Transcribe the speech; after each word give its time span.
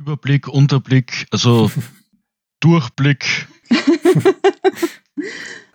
Überblick, 0.00 0.48
Unterblick, 0.48 1.26
also 1.30 1.70
Durchblick. 2.60 3.46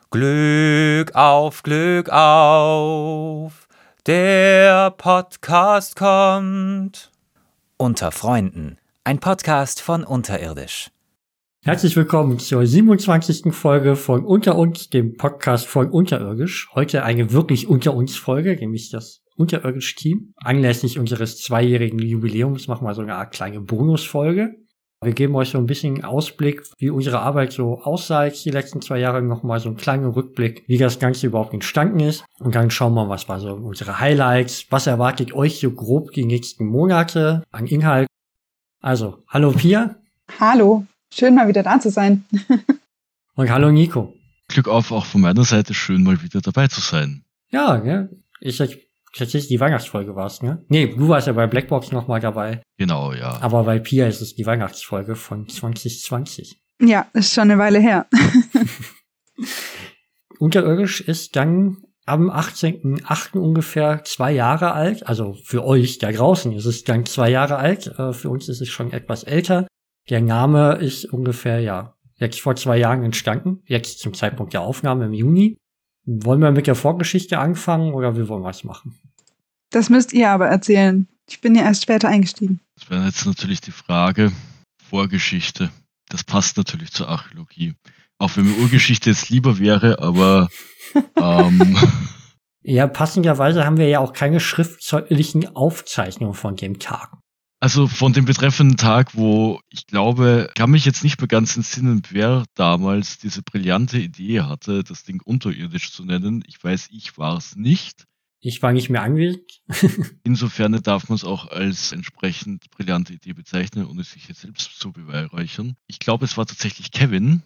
Glück 0.09 1.13
auf, 1.13 1.61
Glück 1.61 2.09
auf, 2.09 3.67
der 4.07 4.89
Podcast 4.89 5.95
kommt. 5.95 7.11
Unter 7.77 8.11
Freunden, 8.11 8.79
ein 9.03 9.19
Podcast 9.19 9.79
von 9.79 10.03
Unterirdisch. 10.03 10.89
Herzlich 11.65 11.95
willkommen 11.95 12.37
zur 12.37 12.63
27. 12.63 13.51
Folge 13.51 13.95
von 13.95 14.23
Unter 14.23 14.55
uns, 14.55 14.91
dem 14.91 15.17
Podcast 15.17 15.65
von 15.65 15.89
Unterirdisch. 15.89 16.69
Heute 16.75 17.03
eine 17.03 17.31
wirklich 17.31 17.67
Unter 17.67 17.95
uns 17.95 18.15
Folge, 18.15 18.55
nämlich 18.55 18.91
das 18.91 19.23
Unterirdisch 19.35 19.95
Team. 19.95 20.35
Anlässlich 20.35 20.99
unseres 20.99 21.41
zweijährigen 21.41 21.97
Jubiläums 21.97 22.67
machen 22.67 22.85
wir 22.85 22.93
so 22.93 23.01
eine 23.01 23.15
Art 23.15 23.33
kleine 23.33 23.61
Bonusfolge. 23.61 24.53
Wir 25.01 25.13
geben 25.13 25.35
euch 25.35 25.49
so 25.49 25.57
ein 25.57 25.65
bisschen 25.65 26.03
Ausblick, 26.03 26.61
wie 26.77 26.91
unsere 26.91 27.21
Arbeit 27.21 27.51
so 27.51 27.79
aussah 27.81 28.29
die 28.29 28.51
letzten 28.51 28.83
zwei 28.83 28.99
Jahre, 28.99 29.23
nochmal 29.23 29.59
so 29.59 29.69
einen 29.69 29.77
kleinen 29.77 30.05
Rückblick, 30.05 30.65
wie 30.67 30.77
das 30.77 30.99
Ganze 30.99 31.25
überhaupt 31.25 31.55
entstanden 31.55 31.99
ist. 31.99 32.25
Und 32.39 32.53
dann 32.53 32.69
schauen 32.69 32.93
wir, 32.93 33.09
was 33.09 33.27
war 33.27 33.39
so 33.39 33.55
unsere 33.55 33.99
Highlights, 33.99 34.67
was 34.69 34.85
erwartet 34.85 35.33
euch 35.33 35.61
so 35.61 35.71
grob 35.71 36.11
die 36.11 36.25
nächsten 36.25 36.67
Monate 36.67 37.41
an 37.49 37.65
Inhalt. 37.65 38.07
Also, 38.81 39.23
hallo 39.29 39.51
Pia. 39.51 39.95
Hallo, 40.39 40.85
schön 41.15 41.35
mal 41.35 41.47
wieder 41.47 41.63
da 41.63 41.79
zu 41.79 41.89
sein. 41.89 42.25
Und 43.35 43.49
hallo 43.49 43.71
Nico. 43.71 44.13
Glück 44.47 44.67
auf 44.67 44.91
auch 44.91 45.05
von 45.05 45.21
meiner 45.21 45.43
Seite, 45.43 45.73
schön 45.73 46.03
mal 46.03 46.21
wieder 46.21 46.41
dabei 46.41 46.67
zu 46.67 46.81
sein. 46.81 47.23
Ja, 47.49 47.83
ja. 47.83 48.07
Ich 48.39 48.57
tatsächlich 48.57 49.47
die 49.47 49.59
Weihnachtsfolge 49.59 50.15
warst, 50.15 50.43
ne? 50.43 50.63
Nee, 50.67 50.87
du 50.87 51.07
warst 51.07 51.27
ja 51.27 51.33
bei 51.33 51.47
Blackbox 51.47 51.91
nochmal 51.91 52.19
dabei. 52.19 52.61
Genau, 52.77 53.13
ja. 53.13 53.41
Aber 53.41 53.63
bei 53.63 53.79
Pia 53.79 54.07
ist 54.07 54.21
es 54.21 54.35
die 54.35 54.45
Weihnachtsfolge 54.45 55.15
von 55.15 55.47
2020. 55.47 56.61
Ja, 56.81 57.07
ist 57.13 57.33
schon 57.33 57.49
eine 57.49 57.57
Weile 57.57 57.79
her. 57.79 58.07
Unterirdisch 60.39 61.01
ist 61.01 61.35
dann 61.35 61.77
am 62.05 62.29
18.8. 62.29 63.37
ungefähr 63.37 64.03
zwei 64.03 64.31
Jahre 64.31 64.73
alt. 64.73 65.07
Also 65.07 65.35
für 65.43 65.65
euch 65.65 65.97
da 65.97 66.11
draußen 66.11 66.51
ist 66.53 66.65
es 66.65 66.83
dann 66.83 67.05
zwei 67.05 67.29
Jahre 67.29 67.55
alt. 67.55 67.87
Äh, 67.97 68.13
für 68.13 68.29
uns 68.29 68.49
ist 68.49 68.61
es 68.61 68.69
schon 68.69 68.91
etwas 68.91 69.23
älter. 69.23 69.65
Der 70.09 70.21
Name 70.21 70.75
ist 70.75 71.05
ungefähr, 71.05 71.59
ja, 71.59 71.95
jetzt 72.17 72.39
vor 72.39 72.55
zwei 72.55 72.77
Jahren 72.77 73.03
entstanden. 73.03 73.61
Jetzt 73.65 73.99
zum 73.99 74.13
Zeitpunkt 74.13 74.53
der 74.53 74.61
Aufnahme 74.61 75.05
im 75.05 75.13
Juni. 75.13 75.57
Wollen 76.05 76.41
wir 76.41 76.51
mit 76.51 76.67
der 76.67 76.75
Vorgeschichte 76.75 77.39
anfangen 77.39 77.93
oder 77.93 78.15
wie 78.15 78.27
wollen 78.27 78.43
wir 78.43 78.51
es 78.51 78.63
machen? 78.63 78.95
Das 79.71 79.89
müsst 79.89 80.13
ihr 80.13 80.29
aber 80.29 80.47
erzählen. 80.47 81.07
Ich 81.27 81.41
bin 81.41 81.55
ja 81.55 81.63
erst 81.63 81.83
später 81.83 82.07
eingestiegen. 82.07 82.59
Das 82.75 82.89
wäre 82.89 83.05
jetzt 83.05 83.25
natürlich 83.25 83.61
die 83.61 83.71
Frage. 83.71 84.31
Vorgeschichte. 84.77 85.71
Das 86.09 86.23
passt 86.23 86.57
natürlich 86.57 86.91
zur 86.91 87.09
Archäologie. 87.09 87.73
Auch 88.19 88.37
wenn 88.37 88.45
mir 88.45 88.57
Urgeschichte 88.61 89.09
jetzt 89.09 89.29
lieber 89.29 89.57
wäre, 89.57 89.99
aber 89.99 90.49
ähm, 91.17 91.75
Ja, 92.61 92.87
passenderweise 92.87 93.65
haben 93.65 93.77
wir 93.77 93.87
ja 93.87 93.99
auch 93.99 94.13
keine 94.13 94.39
schriftlichen 94.39 95.55
Aufzeichnungen 95.55 96.33
von 96.33 96.55
dem 96.55 96.79
Tag. 96.79 97.11
Also 97.59 97.87
von 97.87 98.13
dem 98.13 98.25
betreffenden 98.25 98.77
Tag, 98.77 99.15
wo 99.15 99.59
ich 99.69 99.87
glaube, 99.87 100.51
kann 100.55 100.71
mich 100.71 100.85
jetzt 100.85 101.03
nicht 101.03 101.19
mehr 101.19 101.27
ganz 101.27 101.55
entsinnen, 101.55 102.01
wer 102.09 102.45
damals 102.53 103.17
diese 103.17 103.41
brillante 103.41 103.97
Idee 103.97 104.41
hatte, 104.41 104.83
das 104.83 105.03
Ding 105.03 105.21
unterirdisch 105.23 105.91
zu 105.91 106.03
nennen. 106.03 106.43
Ich 106.47 106.61
weiß, 106.63 106.89
ich 106.91 107.17
war 107.17 107.37
es 107.37 107.55
nicht. 107.55 108.05
Ich 108.41 108.61
war 108.61 108.73
nicht 108.73 108.89
mehr 108.89 109.01
anwesend. 109.01 109.61
Insofern 110.23 110.79
darf 110.83 111.09
man 111.09 111.15
es 111.15 111.23
auch 111.23 111.47
als 111.47 111.91
entsprechend 111.91 112.69
brillante 112.69 113.13
Idee 113.13 113.33
bezeichnen, 113.33 113.87
ohne 113.87 114.03
sich 114.03 114.27
jetzt 114.27 114.41
selbst 114.41 114.79
zu 114.79 114.91
beweihräuchern. 114.91 115.75
Ich 115.87 115.97
glaube, 115.97 116.25
es 116.25 116.37
war 116.37 116.45
tatsächlich 116.45 116.91
Kevin, 116.91 117.41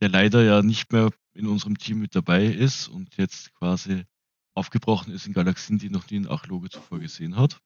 der 0.00 0.10
leider 0.10 0.44
ja 0.44 0.62
nicht 0.62 0.92
mehr 0.92 1.10
in 1.34 1.48
unserem 1.48 1.78
Team 1.78 1.98
mit 1.98 2.14
dabei 2.14 2.44
ist 2.44 2.86
und 2.86 3.16
jetzt 3.16 3.52
quasi 3.54 4.04
aufgebrochen 4.54 5.12
ist 5.12 5.26
in 5.26 5.32
Galaxien, 5.32 5.78
die 5.78 5.90
noch 5.90 6.08
nie 6.10 6.20
ein 6.20 6.28
Archäologe 6.28 6.68
zuvor 6.68 7.00
gesehen 7.00 7.36
hat. 7.36 7.60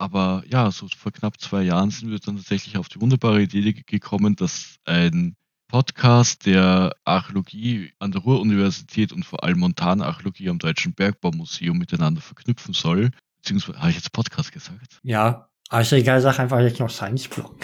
Aber 0.00 0.42
ja, 0.46 0.70
so 0.70 0.88
vor 0.96 1.12
knapp 1.12 1.38
zwei 1.38 1.62
Jahren 1.62 1.90
sind 1.90 2.10
wir 2.10 2.18
dann 2.18 2.36
tatsächlich 2.36 2.78
auf 2.78 2.88
die 2.88 3.02
wunderbare 3.02 3.42
Idee 3.42 3.74
gekommen, 3.74 4.34
dass 4.34 4.76
ein 4.86 5.36
Podcast 5.68 6.46
der 6.46 6.96
Archäologie 7.04 7.92
an 7.98 8.10
der 8.10 8.22
Ruhr-Universität 8.22 9.12
und 9.12 9.26
vor 9.26 9.44
allem 9.44 9.58
Montanarchäologie 9.58 10.48
am 10.48 10.58
Deutschen 10.58 10.94
Bergbaumuseum 10.94 11.76
miteinander 11.76 12.22
verknüpfen 12.22 12.72
soll. 12.72 13.10
Beziehungsweise, 13.36 13.78
habe 13.78 13.90
ich 13.90 13.96
jetzt 13.96 14.10
Podcast 14.10 14.52
gesagt? 14.52 15.00
Ja, 15.02 15.50
aber 15.68 15.82
ist 15.82 15.92
egal, 15.92 16.22
sag 16.22 16.38
einfach 16.38 16.60
jetzt 16.60 16.80
noch 16.80 16.88
Science 16.88 17.28
Blog. 17.28 17.54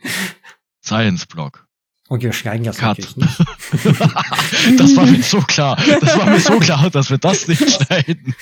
Science 0.84 1.26
Blog. 1.26 1.65
Und 2.08 2.22
wir 2.22 2.32
schneiden 2.32 2.64
das 2.64 2.76
Cut. 2.78 2.98
natürlich 2.98 3.16
nicht. 3.16 3.40
das 4.80 4.96
war 4.96 5.06
mir 5.06 5.22
so 5.22 5.40
klar. 5.40 5.76
Das 6.00 6.16
war 6.16 6.26
mir 6.30 6.40
so 6.40 6.58
klar, 6.60 6.88
dass 6.90 7.10
wir 7.10 7.18
das 7.18 7.48
nicht 7.48 7.68
schneiden. 7.68 8.34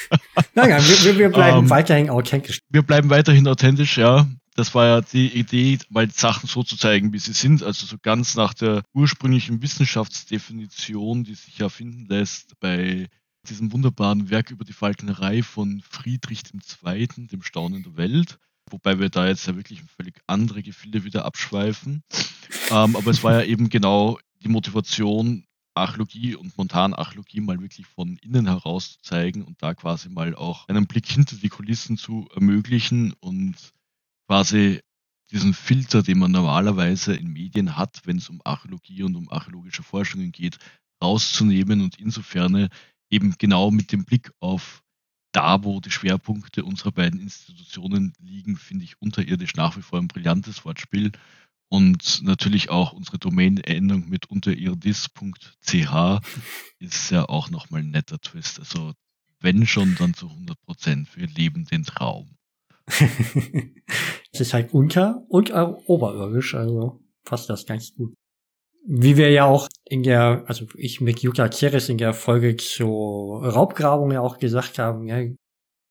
Nein, 0.55 0.69
nein, 0.71 0.83
wir, 0.83 1.19
wir- 1.19 1.29
bleiben 1.31 1.59
Ähm, 1.59 1.71
weiterhin 1.71 2.11
authentisch. 2.11 2.59
Wir 2.69 2.83
bleiben 2.83 3.09
weiterhin 3.11 3.49
authentisch, 3.49 3.97
ja. 3.97 4.27
Das 4.57 4.75
war 4.75 4.87
ja 4.87 5.01
die 5.01 5.29
Idee, 5.29 5.79
mal 5.89 6.07
die 6.07 6.13
Sachen 6.15 6.47
so 6.47 6.63
zu 6.63 6.77
zeigen, 6.77 7.13
wie 7.13 7.19
sie 7.19 7.33
sind. 7.33 7.63
Also 7.63 7.87
so 7.87 7.97
ganz 8.01 8.35
nach 8.37 8.55
der 8.55 8.83
ursprünglichen 8.93 9.63
Wissenschaftsdefinition, 9.63 11.25
die 11.25 11.35
sich 11.35 11.59
ja 11.59 11.69
finden 11.69 12.07
lässt 12.07 12.59
bei 12.61 13.09
diesem 13.49 13.73
wunderbaren 13.73 14.31
Werk 14.31 14.51
über 14.51 14.65
die 14.65 14.73
Falknerei 14.73 15.43
von 15.43 15.83
Friedrich 15.89 16.43
II., 16.85 17.09
dem 17.27 17.43
Staunen 17.43 17.83
der 17.83 17.97
Welt. 17.97 18.39
Wobei 18.71 18.99
wir 18.99 19.11
da 19.11 19.27
jetzt 19.27 19.47
ja 19.47 19.57
wirklich 19.57 19.83
völlig 19.97 20.21
andere 20.27 20.63
Gefilde 20.63 21.05
wieder 21.05 21.25
abschweifen. 21.25 22.03
Ähm, 22.71 22.97
aber 22.97 23.11
es 23.11 23.23
war 23.23 23.33
ja 23.33 23.43
eben 23.45 23.69
genau 23.69 24.19
die 24.43 24.49
Motivation, 24.49 25.45
Archäologie 25.75 26.37
und 26.37 26.57
Montanarchäologie 26.57 27.41
mal 27.41 27.61
wirklich 27.61 27.87
von 27.87 28.17
innen 28.19 28.47
heraus 28.47 28.93
zu 28.93 29.03
zeigen 29.03 29.43
und 29.43 29.61
da 29.63 29.75
quasi 29.75 30.09
mal 30.09 30.35
auch 30.35 30.69
einen 30.69 30.87
Blick 30.87 31.07
hinter 31.07 31.37
die 31.37 31.49
Kulissen 31.49 31.97
zu 31.97 32.29
ermöglichen 32.35 33.13
und 33.21 33.57
quasi 34.29 34.81
diesen 35.31 35.53
Filter, 35.53 36.03
den 36.03 36.19
man 36.19 36.31
normalerweise 36.31 37.15
in 37.15 37.33
Medien 37.33 37.77
hat, 37.77 38.03
wenn 38.05 38.19
es 38.19 38.29
um 38.29 38.41
Archäologie 38.45 39.03
und 39.03 39.17
um 39.17 39.31
archäologische 39.31 39.83
Forschungen 39.83 40.31
geht, 40.31 40.59
rauszunehmen 41.03 41.81
und 41.81 41.99
insofern 41.99 42.69
eben 43.11 43.35
genau 43.39 43.71
mit 43.71 43.91
dem 43.91 44.05
Blick 44.05 44.31
auf 44.39 44.84
da, 45.35 45.65
wo 45.65 45.81
die 45.81 45.91
Schwerpunkte 45.91 46.65
unserer 46.65 46.93
beiden 46.93 47.21
Institutionen 47.21 48.13
liegen, 48.21 48.57
finde 48.57 48.85
ich 48.85 49.01
unterirdisch 49.03 49.55
nach 49.55 49.77
wie 49.77 49.83
vor 49.83 49.99
ein 49.99 50.09
brillantes 50.09 50.65
Wortspiel. 50.65 51.13
Und 51.69 52.23
natürlich 52.23 52.71
auch 52.71 52.93
unsere 52.93 53.19
Domain-Endung 53.19 54.09
mit 54.09 54.27
unterirdis.ch 54.27 56.21
ist 56.79 57.11
ja 57.11 57.29
auch 57.29 57.51
nochmal 57.51 57.81
ein 57.81 57.91
netter 57.91 58.21
Twist. 58.21 58.61
Also 58.61 58.93
wenn 59.41 59.67
schon, 59.67 59.97
dann 59.97 60.15
zu 60.15 60.29
100 60.29 60.61
Prozent. 60.63 61.17
Wir 61.17 61.27
leben 61.27 61.65
den 61.65 61.85
Traum. 61.85 62.37
es 62.87 64.41
ist 64.41 64.55
halt 64.55 64.73
unter- 64.73 65.25
und 65.29 65.51
oberirdisch, 65.53 66.55
also 66.55 67.01
passt 67.25 67.51
das 67.51 67.67
ganz 67.67 67.95
gut. 67.95 68.15
Wie 68.87 69.17
wir 69.17 69.31
ja 69.31 69.45
auch 69.45 69.69
in 69.85 70.03
der, 70.03 70.45
also 70.47 70.67
ich 70.77 71.01
mit 71.01 71.21
Jutta 71.21 71.51
Ceres 71.51 71.89
in 71.89 71.99
der 71.99 72.13
Folge 72.13 72.57
zur 72.57 73.45
Raubgrabung 73.47 74.13
ja 74.13 74.21
auch 74.21 74.39
gesagt 74.39 74.79
haben, 74.79 75.07
ja, 75.07 75.23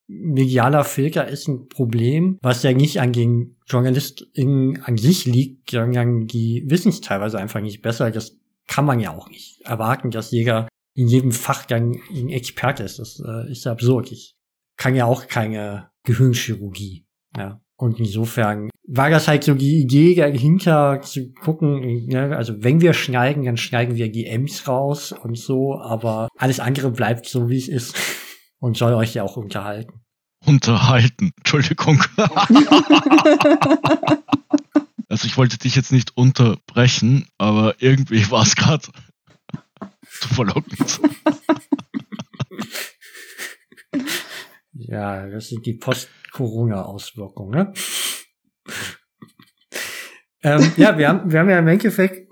medialer 0.08 0.84
Filter 0.84 1.28
ist 1.28 1.48
ein 1.48 1.68
Problem, 1.70 2.38
was 2.42 2.64
ja 2.64 2.74
nicht 2.74 3.00
an 3.00 3.14
den 3.14 3.56
JournalistInnen 3.68 4.84
an 4.84 4.98
sich 4.98 5.26
liegt, 5.26 5.72
sondern 5.72 6.28
die 6.28 6.64
wissen 6.68 6.90
es 6.90 7.02
teilweise 7.02 7.40
einfach 7.40 7.62
nicht 7.62 7.82
besser. 7.82 8.12
Das 8.12 8.38
kann 8.68 8.86
man 8.86 9.00
ja 9.00 9.12
auch 9.12 9.30
nicht 9.30 9.62
erwarten, 9.62 10.12
dass 10.12 10.32
jeder 10.32 10.68
in 10.96 11.08
jedem 11.08 11.32
Fach 11.32 11.66
dann 11.66 12.00
ein 12.12 12.30
Experte 12.30 12.84
ist. 12.84 13.00
Das 13.00 13.22
äh, 13.26 13.52
ist 13.52 13.66
absurd. 13.66 14.12
Ich 14.12 14.36
kann 14.78 14.96
ja 14.96 15.06
auch 15.06 15.28
keine 15.28 15.90
Gehirnchirurgie. 16.04 17.06
Ja. 17.36 17.63
Und 17.76 18.00
insofern 18.00 18.70
war 18.88 19.10
das 19.10 19.28
halt 19.28 19.44
so 19.44 19.56
die 19.56 19.82
Idee 19.82 20.16
dahinter 20.16 21.02
zu 21.02 21.34
gucken, 21.34 22.06
ne, 22.08 22.36
also 22.36 22.54
wenn 22.60 22.82
wir 22.82 22.94
schneiden, 22.94 23.46
dann 23.46 23.58
schneiden 23.58 23.96
wir 23.96 24.12
die 24.12 24.26
M's 24.26 24.68
raus 24.68 25.12
und 25.12 25.38
so, 25.38 25.80
aber 25.80 26.28
alles 26.38 26.60
andere 26.60 26.92
bleibt 26.92 27.28
so, 27.28 27.50
wie 27.50 27.58
es 27.58 27.68
ist 27.68 27.96
und 28.60 28.78
soll 28.78 28.94
euch 28.94 29.14
ja 29.16 29.24
auch 29.24 29.38
unterhalten. 29.38 30.02
Unterhalten. 30.46 31.32
Entschuldigung. 31.38 32.04
also 35.08 35.26
ich 35.26 35.38
wollte 35.38 35.58
dich 35.58 35.76
jetzt 35.76 35.94
nicht 35.94 36.18
unterbrechen, 36.18 37.28
aber 37.38 37.76
irgendwie 37.80 38.30
war 38.30 38.44
es 38.44 38.56
gerade 38.56 38.86
zu 40.20 40.28
verlockend. 40.28 41.00
Ja, 44.74 45.28
das 45.28 45.50
sind 45.50 45.66
die 45.66 45.74
Post-Corona-Auswirkungen, 45.74 47.52
ne? 47.52 47.74
ähm, 50.44 50.72
ja, 50.78 50.98
wir 50.98 51.10
haben, 51.10 51.32
wir 51.32 51.40
haben 51.40 51.50
ja 51.50 51.60
im 51.60 51.68
Endeffekt, 51.68 52.32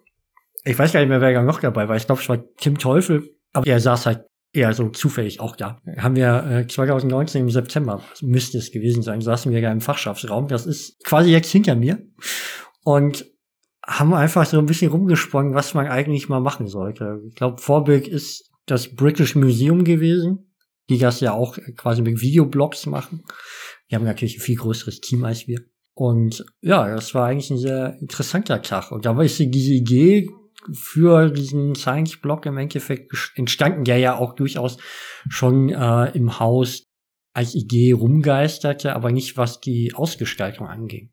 ich 0.63 0.77
weiß 0.77 0.93
gar 0.93 1.01
nicht 1.01 1.09
mehr, 1.09 1.21
wer 1.21 1.43
noch 1.43 1.59
dabei 1.59 1.87
war. 1.87 1.95
Ich 1.95 2.05
glaube, 2.05 2.21
es 2.21 2.29
war 2.29 2.43
Tim 2.57 2.77
Teufel, 2.77 3.29
aber 3.53 3.67
er 3.67 3.79
saß 3.79 4.05
halt 4.05 4.25
eher 4.53 4.73
so 4.73 4.89
zufällig 4.89 5.39
auch 5.39 5.55
da. 5.55 5.81
Haben 5.97 6.15
wir 6.15 6.45
äh, 6.45 6.67
2019 6.67 7.43
im 7.43 7.49
September, 7.49 8.03
müsste 8.21 8.57
es 8.57 8.71
gewesen 8.71 9.01
sein, 9.03 9.21
saßen 9.21 9.51
wir 9.51 9.59
ja 9.59 9.71
im 9.71 9.81
Fachschaftsraum. 9.81 10.47
Das 10.47 10.65
ist 10.65 11.03
quasi 11.03 11.31
jetzt 11.31 11.51
hinter 11.51 11.75
mir. 11.75 11.99
Und 12.83 13.25
haben 13.85 14.13
einfach 14.13 14.45
so 14.45 14.59
ein 14.59 14.65
bisschen 14.65 14.91
rumgesponnen, 14.91 15.53
was 15.53 15.73
man 15.73 15.87
eigentlich 15.87 16.29
mal 16.29 16.39
machen 16.39 16.67
sollte. 16.67 17.21
Ich 17.27 17.35
glaube, 17.35 17.61
Vorbild 17.61 18.07
ist 18.07 18.49
das 18.65 18.93
British 18.95 19.35
Museum 19.35 19.83
gewesen, 19.83 20.50
die 20.91 20.99
das 20.99 21.19
ja 21.19 21.33
auch 21.33 21.57
quasi 21.77 22.01
mit 22.01 22.21
Videoblogs 22.21 22.85
machen. 22.85 23.23
Die 23.89 23.95
haben 23.95 24.05
natürlich 24.05 24.37
ein 24.37 24.41
viel 24.41 24.57
größeres 24.57 25.01
Team 25.01 25.25
als 25.25 25.47
wir. 25.47 25.61
Und 25.93 26.45
ja, 26.61 26.87
das 26.93 27.13
war 27.13 27.27
eigentlich 27.27 27.51
ein 27.51 27.57
sehr 27.57 27.97
interessanter 27.99 28.61
Tag. 28.61 28.91
Und 28.91 29.05
da 29.05 29.15
war 29.15 29.23
ich 29.23 29.35
diese 29.37 29.73
Idee 29.73 30.29
für 30.73 31.29
diesen 31.29 31.75
Science-Blog 31.75 32.45
im 32.45 32.57
Endeffekt 32.57 33.11
entstanden, 33.35 33.83
der 33.83 33.97
ja 33.97 34.15
auch 34.15 34.33
durchaus 34.33 34.77
schon 35.27 35.69
äh, 35.69 36.11
im 36.11 36.39
Haus 36.39 36.83
als 37.33 37.55
Idee 37.55 37.93
rumgeisterte, 37.93 38.95
aber 38.95 39.11
nicht 39.11 39.37
was 39.37 39.59
die 39.59 39.93
Ausgestaltung 39.93 40.67
anging. 40.67 41.11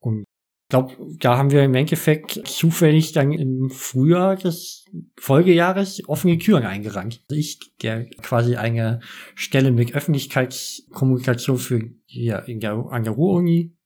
Und 0.00 0.24
glaube, 0.68 0.94
da 1.18 1.36
haben 1.36 1.50
wir 1.50 1.64
im 1.64 1.74
Endeffekt 1.74 2.46
zufällig 2.46 3.12
dann 3.12 3.32
im 3.32 3.70
Frühjahr 3.70 4.36
des 4.36 4.84
Folgejahres 5.18 6.02
offene 6.06 6.38
Türen 6.38 6.64
eingerannt. 6.64 7.22
Also 7.28 7.38
ich, 7.38 7.58
der 7.82 8.04
quasi 8.22 8.56
eine 8.56 9.00
Stelle 9.34 9.70
mit 9.70 9.94
Öffentlichkeitskommunikation 9.94 11.58
für 11.58 11.90
hier 12.04 12.44
in 12.46 12.60
der, 12.60 12.74
an 12.90 13.04
der 13.04 13.14
Ruhr-Uni 13.14 13.77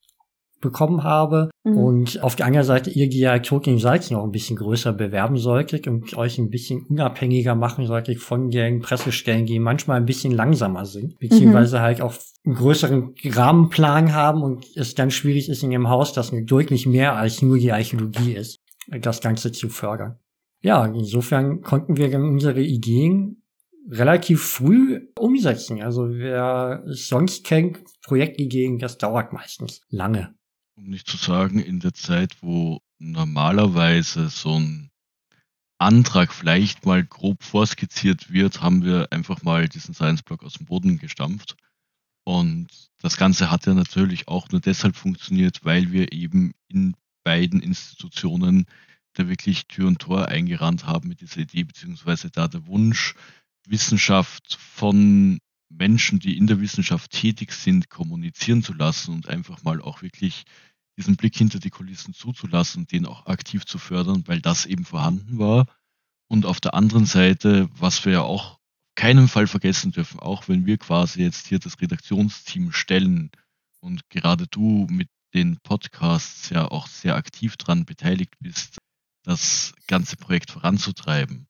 bekommen 0.62 1.02
habe 1.02 1.50
mhm. 1.64 1.76
und 1.76 2.22
auf 2.22 2.36
der 2.36 2.46
anderen 2.46 2.66
Seite 2.66 2.88
ihr 2.88 3.10
die 3.10 3.18
ja 3.18 3.38
Tolkien 3.40 3.78
Salz 3.78 4.10
noch 4.10 4.24
ein 4.24 4.30
bisschen 4.30 4.56
größer 4.56 4.94
bewerben 4.94 5.36
solltet 5.36 5.86
und 5.86 6.16
euch 6.16 6.38
ein 6.38 6.48
bisschen 6.48 6.86
unabhängiger 6.88 7.54
machen 7.54 7.86
solltet 7.86 8.18
von 8.18 8.50
den 8.50 8.80
Pressestellen, 8.80 9.44
die 9.44 9.58
manchmal 9.58 9.98
ein 9.98 10.06
bisschen 10.06 10.32
langsamer 10.32 10.86
sind, 10.86 11.18
beziehungsweise 11.18 11.78
mhm. 11.78 11.82
halt 11.82 12.00
auch 12.00 12.14
einen 12.46 12.54
größeren 12.54 13.14
Rahmenplan 13.24 14.14
haben 14.14 14.42
und 14.42 14.64
es 14.74 14.94
dann 14.94 15.10
schwierig 15.10 15.50
ist 15.50 15.62
in 15.62 15.70
dem 15.70 15.90
Haus, 15.90 16.14
das 16.14 16.32
deutlich 16.46 16.86
mehr 16.86 17.16
als 17.16 17.42
nur 17.42 17.58
die 17.58 17.72
Archäologie 17.72 18.32
ist, 18.32 18.60
das 18.88 19.20
Ganze 19.20 19.52
zu 19.52 19.68
fördern. 19.68 20.16
Ja, 20.62 20.86
insofern 20.86 21.60
konnten 21.60 21.96
wir 21.96 22.10
dann 22.10 22.22
unsere 22.22 22.62
Ideen 22.62 23.42
relativ 23.90 24.42
früh 24.42 25.08
umsetzen. 25.18 25.82
Also 25.82 26.08
wer 26.10 26.82
sonst 26.86 27.44
kennt, 27.44 27.80
Projektideen, 28.02 28.78
das 28.78 28.98
dauert 28.98 29.32
meistens 29.32 29.82
lange 29.90 30.34
um 30.76 30.84
nicht 30.84 31.06
zu 31.06 31.16
sagen, 31.16 31.58
in 31.58 31.80
der 31.80 31.94
Zeit, 31.94 32.36
wo 32.40 32.80
normalerweise 32.98 34.28
so 34.28 34.58
ein 34.58 34.90
Antrag 35.78 36.32
vielleicht 36.32 36.86
mal 36.86 37.04
grob 37.04 37.42
vorskizziert 37.42 38.32
wird, 38.32 38.62
haben 38.62 38.84
wir 38.84 39.08
einfach 39.10 39.42
mal 39.42 39.68
diesen 39.68 39.94
Science-Block 39.94 40.44
aus 40.44 40.54
dem 40.54 40.66
Boden 40.66 40.98
gestampft. 40.98 41.56
Und 42.24 42.68
das 43.00 43.16
Ganze 43.16 43.50
hat 43.50 43.66
ja 43.66 43.74
natürlich 43.74 44.28
auch 44.28 44.48
nur 44.50 44.60
deshalb 44.60 44.94
funktioniert, 44.94 45.64
weil 45.64 45.90
wir 45.90 46.12
eben 46.12 46.52
in 46.68 46.94
beiden 47.24 47.60
Institutionen 47.60 48.66
da 49.14 49.28
wirklich 49.28 49.66
Tür 49.66 49.88
und 49.88 49.98
Tor 49.98 50.28
eingerannt 50.28 50.86
haben 50.86 51.08
mit 51.08 51.20
dieser 51.20 51.40
Idee, 51.40 51.64
beziehungsweise 51.64 52.30
da 52.30 52.48
der 52.48 52.66
Wunsch, 52.66 53.14
Wissenschaft 53.66 54.54
von 54.54 55.40
Menschen, 55.78 56.18
die 56.18 56.36
in 56.36 56.46
der 56.46 56.60
Wissenschaft 56.60 57.10
tätig 57.10 57.52
sind, 57.52 57.90
kommunizieren 57.90 58.62
zu 58.62 58.72
lassen 58.72 59.14
und 59.14 59.28
einfach 59.28 59.62
mal 59.62 59.80
auch 59.80 60.02
wirklich 60.02 60.44
diesen 60.96 61.16
Blick 61.16 61.36
hinter 61.36 61.58
die 61.58 61.70
Kulissen 61.70 62.14
zuzulassen 62.14 62.82
und 62.82 62.92
den 62.92 63.06
auch 63.06 63.26
aktiv 63.26 63.64
zu 63.64 63.78
fördern, 63.78 64.24
weil 64.26 64.40
das 64.40 64.66
eben 64.66 64.84
vorhanden 64.84 65.38
war. 65.38 65.66
Und 66.28 66.46
auf 66.46 66.60
der 66.60 66.74
anderen 66.74 67.06
Seite, 67.06 67.68
was 67.76 68.04
wir 68.04 68.12
ja 68.12 68.22
auch 68.22 68.58
keinen 68.94 69.28
Fall 69.28 69.46
vergessen 69.46 69.92
dürfen, 69.92 70.20
auch 70.20 70.48
wenn 70.48 70.66
wir 70.66 70.76
quasi 70.78 71.22
jetzt 71.22 71.46
hier 71.46 71.58
das 71.58 71.80
Redaktionsteam 71.80 72.72
stellen 72.72 73.30
und 73.80 74.08
gerade 74.10 74.46
du 74.46 74.86
mit 74.90 75.08
den 75.34 75.58
Podcasts 75.62 76.50
ja 76.50 76.70
auch 76.70 76.86
sehr 76.86 77.16
aktiv 77.16 77.56
dran 77.56 77.86
beteiligt 77.86 78.34
bist, 78.40 78.78
das 79.24 79.72
ganze 79.86 80.16
Projekt 80.16 80.50
voranzutreiben 80.50 81.46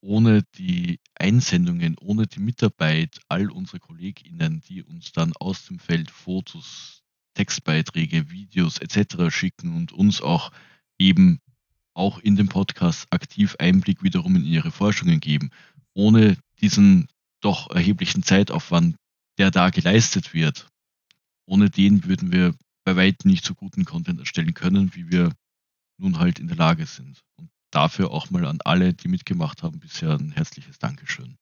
ohne 0.00 0.42
die 0.56 1.00
Einsendungen, 1.14 1.96
ohne 1.98 2.26
die 2.26 2.40
Mitarbeit 2.40 3.20
all 3.28 3.50
unserer 3.50 3.78
KollegInnen, 3.78 4.60
die 4.68 4.82
uns 4.82 5.12
dann 5.12 5.32
aus 5.34 5.66
dem 5.66 5.78
Feld 5.78 6.10
Fotos, 6.10 7.02
Textbeiträge, 7.34 8.30
Videos 8.30 8.78
etc. 8.78 9.34
schicken 9.34 9.74
und 9.76 9.92
uns 9.92 10.20
auch 10.20 10.52
eben 10.98 11.40
auch 11.94 12.18
in 12.18 12.36
dem 12.36 12.48
Podcast 12.48 13.06
aktiv 13.10 13.56
Einblick 13.58 14.02
wiederum 14.02 14.36
in 14.36 14.44
ihre 14.44 14.70
Forschungen 14.70 15.20
geben. 15.20 15.50
Ohne 15.94 16.36
diesen 16.60 17.08
doch 17.40 17.70
erheblichen 17.70 18.22
Zeitaufwand, 18.22 18.96
der 19.38 19.50
da 19.50 19.70
geleistet 19.70 20.34
wird, 20.34 20.68
ohne 21.46 21.70
den 21.70 22.04
würden 22.04 22.32
wir 22.32 22.54
bei 22.84 22.96
weitem 22.96 23.30
nicht 23.30 23.44
so 23.44 23.54
guten 23.54 23.84
Content 23.84 24.20
erstellen 24.20 24.54
können, 24.54 24.94
wie 24.94 25.10
wir 25.10 25.32
nun 25.98 26.18
halt 26.18 26.38
in 26.38 26.48
der 26.48 26.56
Lage 26.56 26.86
sind. 26.86 27.20
Und 27.36 27.50
dafür 27.76 28.10
auch 28.10 28.30
mal 28.30 28.46
an 28.46 28.58
alle, 28.64 28.94
die 28.94 29.08
mitgemacht 29.08 29.62
haben, 29.62 29.78
bisher 29.78 30.10
ein 30.10 30.32
herzliches 30.32 30.78
Dankeschön. 30.78 31.36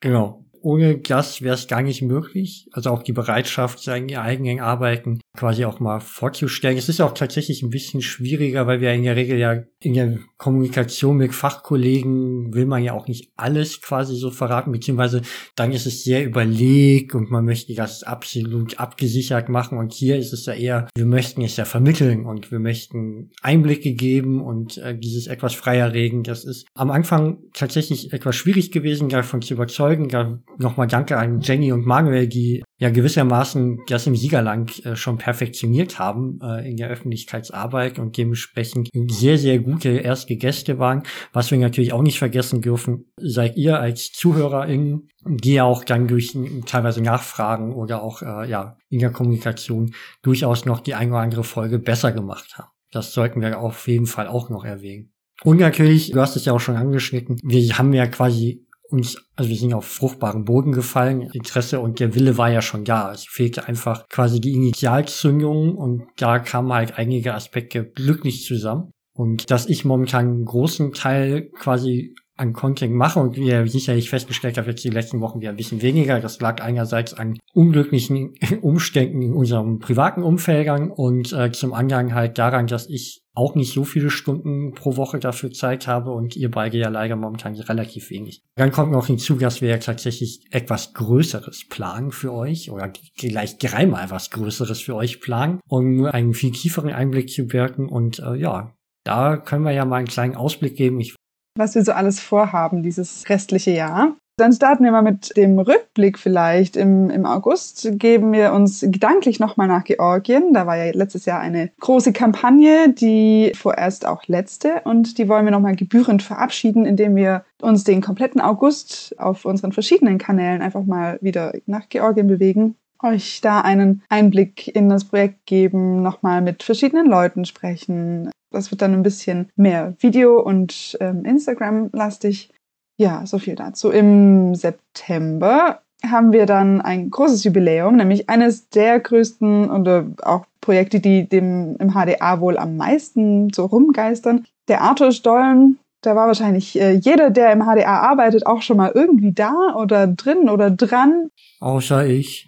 Genau 0.00 0.44
ohne 0.60 0.98
das 0.98 1.42
wäre 1.42 1.54
es 1.54 1.68
gar 1.68 1.82
nicht 1.82 2.02
möglich. 2.02 2.68
Also 2.72 2.90
auch 2.90 3.02
die 3.02 3.12
Bereitschaft, 3.12 3.80
seine 3.80 4.20
eigenen 4.20 4.60
Arbeiten 4.60 5.20
quasi 5.38 5.64
auch 5.64 5.78
mal 5.78 6.00
vorzustellen. 6.00 6.76
Es 6.76 6.88
ist 6.88 7.00
auch 7.00 7.14
tatsächlich 7.14 7.62
ein 7.62 7.70
bisschen 7.70 8.02
schwieriger, 8.02 8.66
weil 8.66 8.80
wir 8.80 8.92
in 8.92 9.04
der 9.04 9.14
Regel 9.14 9.38
ja 9.38 9.62
in 9.80 9.94
der 9.94 10.18
Kommunikation 10.36 11.16
mit 11.16 11.32
Fachkollegen 11.32 12.52
will 12.52 12.66
man 12.66 12.82
ja 12.82 12.92
auch 12.92 13.06
nicht 13.06 13.30
alles 13.36 13.80
quasi 13.80 14.16
so 14.16 14.32
verraten, 14.32 14.72
beziehungsweise 14.72 15.22
dann 15.54 15.70
ist 15.70 15.86
es 15.86 16.02
sehr 16.02 16.24
überlegt 16.24 17.14
und 17.14 17.30
man 17.30 17.44
möchte 17.44 17.72
das 17.74 18.02
absolut 18.02 18.80
abgesichert 18.80 19.48
machen. 19.48 19.78
Und 19.78 19.92
hier 19.92 20.18
ist 20.18 20.32
es 20.32 20.46
ja 20.46 20.54
eher, 20.54 20.88
wir 20.96 21.06
möchten 21.06 21.42
es 21.42 21.56
ja 21.56 21.64
vermitteln 21.64 22.26
und 22.26 22.50
wir 22.50 22.58
möchten 22.58 23.30
Einblicke 23.40 23.92
geben 23.92 24.42
und 24.42 24.78
äh, 24.78 24.98
dieses 24.98 25.28
etwas 25.28 25.54
freier 25.54 25.92
regen. 25.92 26.24
Das 26.24 26.44
ist 26.44 26.66
am 26.74 26.90
Anfang 26.90 27.38
tatsächlich 27.52 28.12
etwas 28.12 28.34
schwierig 28.34 28.72
gewesen, 28.72 29.08
davon 29.08 29.40
zu 29.40 29.54
überzeugen. 29.54 30.08
Da 30.08 30.40
nochmal 30.58 30.88
Danke 30.88 31.16
an 31.16 31.40
Jenny 31.42 31.70
und 31.70 31.86
Manuel, 31.86 32.26
die 32.26 32.64
ja 32.78 32.90
gewissermaßen 32.90 33.80
das 33.88 34.06
im 34.06 34.16
Siegerland 34.16 34.84
äh, 34.86 34.96
schon 34.96 35.18
perfektioniert 35.28 35.98
haben 35.98 36.38
äh, 36.42 36.66
in 36.66 36.78
der 36.78 36.88
Öffentlichkeitsarbeit 36.88 37.98
und 37.98 38.16
dementsprechend 38.16 38.88
sehr, 38.94 39.36
sehr 39.36 39.58
gute 39.58 39.90
erste 39.90 40.36
Gäste 40.36 40.78
waren. 40.78 41.02
Was 41.34 41.50
wir 41.50 41.58
natürlich 41.58 41.92
auch 41.92 42.00
nicht 42.00 42.18
vergessen 42.18 42.62
dürfen, 42.62 43.12
seid 43.20 43.58
ihr 43.58 43.78
als 43.78 44.10
ZuhörerInnen, 44.12 45.10
die 45.26 45.52
ja 45.52 45.64
auch 45.64 45.84
dann 45.84 46.08
durch 46.08 46.34
teilweise 46.64 47.02
Nachfragen 47.02 47.74
oder 47.74 48.02
auch 48.02 48.22
äh, 48.22 48.48
ja 48.48 48.78
in 48.88 49.00
der 49.00 49.10
Kommunikation 49.10 49.92
durchaus 50.22 50.64
noch 50.64 50.80
die 50.80 50.94
eine 50.94 51.10
oder 51.10 51.20
andere 51.20 51.44
Folge 51.44 51.78
besser 51.78 52.10
gemacht 52.10 52.56
haben. 52.56 52.70
Das 52.90 53.12
sollten 53.12 53.42
wir 53.42 53.60
auf 53.60 53.86
jeden 53.86 54.06
Fall 54.06 54.28
auch 54.28 54.48
noch 54.48 54.64
erwähnen. 54.64 55.12
Und 55.44 55.60
natürlich, 55.60 56.12
du 56.12 56.20
hast 56.22 56.36
es 56.36 56.46
ja 56.46 56.54
auch 56.54 56.60
schon 56.60 56.76
angeschnitten, 56.76 57.38
wir 57.44 57.76
haben 57.76 57.92
ja 57.92 58.06
quasi 58.06 58.66
uns, 58.90 59.16
also 59.36 59.50
wir 59.50 59.56
sind 59.56 59.74
auf 59.74 59.86
fruchtbaren 59.86 60.44
Boden 60.44 60.72
gefallen. 60.72 61.30
Interesse 61.32 61.80
und 61.80 62.00
der 62.00 62.14
Wille 62.14 62.38
war 62.38 62.50
ja 62.50 62.62
schon 62.62 62.84
da. 62.84 63.12
Es 63.12 63.24
fehlte 63.24 63.66
einfach 63.66 64.08
quasi 64.08 64.40
die 64.40 64.52
Initialzündung 64.52 65.76
und 65.76 66.04
da 66.16 66.38
kamen 66.38 66.72
halt 66.72 66.98
einige 66.98 67.34
Aspekte 67.34 67.84
glücklich 67.84 68.44
zusammen. 68.44 68.92
Und 69.12 69.50
dass 69.50 69.66
ich 69.66 69.84
momentan 69.84 70.26
einen 70.26 70.44
großen 70.44 70.92
Teil 70.92 71.50
quasi 71.50 72.14
an 72.38 72.52
Content 72.52 72.94
mache 72.94 73.18
und 73.18 73.36
wie 73.36 73.48
ihr 73.48 73.66
sicherlich 73.66 74.10
festgestellt 74.10 74.56
habt, 74.58 74.68
jetzt 74.68 74.84
die 74.84 74.90
letzten 74.90 75.20
Wochen 75.20 75.40
wieder 75.40 75.50
ein 75.50 75.56
bisschen 75.56 75.82
weniger. 75.82 76.20
Das 76.20 76.40
lag 76.40 76.62
einerseits 76.62 77.14
an 77.14 77.38
unglücklichen 77.52 78.34
Umständen 78.62 79.22
in 79.22 79.34
unserem 79.34 79.78
privaten 79.78 80.22
Umfeldern 80.22 80.90
und 80.90 81.32
äh, 81.32 81.52
zum 81.52 81.74
anderen 81.74 82.14
halt 82.14 82.38
daran, 82.38 82.66
dass 82.66 82.88
ich 82.88 83.22
auch 83.34 83.54
nicht 83.54 83.72
so 83.72 83.84
viele 83.84 84.10
Stunden 84.10 84.72
pro 84.74 84.96
Woche 84.96 85.20
dafür 85.20 85.52
Zeit 85.52 85.86
habe 85.86 86.10
und 86.10 86.34
ihr 86.34 86.50
beide 86.50 86.76
ja 86.76 86.88
leider 86.88 87.14
momentan 87.14 87.54
relativ 87.54 88.10
wenig. 88.10 88.42
Dann 88.56 88.72
kommt 88.72 88.90
noch 88.90 89.06
hinzu, 89.06 89.36
dass 89.36 89.60
wir 89.60 89.68
ja 89.68 89.78
tatsächlich 89.78 90.44
etwas 90.50 90.92
Größeres 90.94 91.68
planen 91.68 92.10
für 92.10 92.32
euch 92.32 92.70
oder 92.70 92.92
gleich 93.16 93.58
dreimal 93.58 94.10
was 94.10 94.30
Größeres 94.30 94.80
für 94.80 94.96
euch 94.96 95.20
planen, 95.20 95.60
um 95.68 96.04
einen 96.06 96.34
viel 96.34 96.50
tieferen 96.50 96.90
Einblick 96.90 97.30
zu 97.30 97.52
wirken 97.52 97.88
und 97.88 98.18
äh, 98.18 98.34
ja, 98.34 98.74
da 99.04 99.36
können 99.36 99.64
wir 99.64 99.72
ja 99.72 99.84
mal 99.84 99.96
einen 99.96 100.06
kleinen 100.06 100.34
Ausblick 100.34 100.76
geben. 100.76 101.00
Ich 101.00 101.14
was 101.58 101.74
wir 101.74 101.84
so 101.84 101.92
alles 101.92 102.20
vorhaben 102.20 102.82
dieses 102.82 103.28
restliche 103.28 103.72
Jahr. 103.72 104.14
Dann 104.38 104.52
starten 104.52 104.84
wir 104.84 104.92
mal 104.92 105.02
mit 105.02 105.36
dem 105.36 105.58
Rückblick 105.58 106.16
vielleicht. 106.16 106.76
Im, 106.76 107.10
im 107.10 107.26
August 107.26 107.88
geben 107.94 108.32
wir 108.32 108.52
uns 108.52 108.82
gedanklich 108.82 109.40
nochmal 109.40 109.66
nach 109.66 109.82
Georgien. 109.82 110.54
Da 110.54 110.64
war 110.64 110.76
ja 110.76 110.92
letztes 110.92 111.24
Jahr 111.24 111.40
eine 111.40 111.72
große 111.80 112.12
Kampagne, 112.12 112.92
die 112.92 113.50
vorerst 113.56 114.06
auch 114.06 114.28
letzte. 114.28 114.82
Und 114.84 115.18
die 115.18 115.28
wollen 115.28 115.44
wir 115.44 115.50
nochmal 115.50 115.74
gebührend 115.74 116.22
verabschieden, 116.22 116.86
indem 116.86 117.16
wir 117.16 117.44
uns 117.60 117.82
den 117.82 118.00
kompletten 118.00 118.40
August 118.40 119.16
auf 119.18 119.44
unseren 119.44 119.72
verschiedenen 119.72 120.18
Kanälen 120.18 120.62
einfach 120.62 120.84
mal 120.84 121.18
wieder 121.20 121.52
nach 121.66 121.88
Georgien 121.88 122.28
bewegen. 122.28 122.76
Euch 123.02 123.40
da 123.40 123.60
einen 123.60 124.02
Einblick 124.08 124.68
in 124.68 124.88
das 124.88 125.04
Projekt 125.04 125.46
geben, 125.46 126.02
nochmal 126.02 126.42
mit 126.42 126.62
verschiedenen 126.62 127.06
Leuten 127.06 127.44
sprechen. 127.44 128.30
Das 128.50 128.70
wird 128.70 128.82
dann 128.82 128.94
ein 128.94 129.02
bisschen 129.02 129.50
mehr 129.56 129.94
Video- 129.98 130.40
und 130.40 130.96
ähm, 131.00 131.24
Instagram-lastig. 131.24 132.50
Ja, 132.96 133.26
so 133.26 133.38
viel 133.38 133.54
dazu. 133.54 133.90
Im 133.90 134.54
September 134.54 135.82
haben 136.06 136.32
wir 136.32 136.46
dann 136.46 136.80
ein 136.80 137.10
großes 137.10 137.44
Jubiläum, 137.44 137.96
nämlich 137.96 138.28
eines 138.28 138.68
der 138.70 139.00
größten 139.00 139.68
und 139.68 139.88
auch 140.22 140.46
Projekte, 140.60 141.00
die 141.00 141.28
dem 141.28 141.76
im 141.78 141.92
HDA 141.92 142.40
wohl 142.40 142.58
am 142.58 142.76
meisten 142.76 143.52
so 143.52 143.66
rumgeistern. 143.66 144.46
Der 144.68 144.82
Arthur 144.82 145.12
Stollen, 145.12 145.78
da 146.02 146.14
war 146.14 146.26
wahrscheinlich 146.26 146.80
äh, 146.80 146.92
jeder, 146.92 147.30
der 147.30 147.52
im 147.52 147.62
HDA 147.62 148.00
arbeitet, 148.00 148.46
auch 148.46 148.62
schon 148.62 148.76
mal 148.76 148.92
irgendwie 148.94 149.32
da 149.32 149.74
oder 149.76 150.06
drin 150.06 150.48
oder 150.48 150.70
dran. 150.70 151.30
Außer 151.60 152.06
ich. 152.06 152.47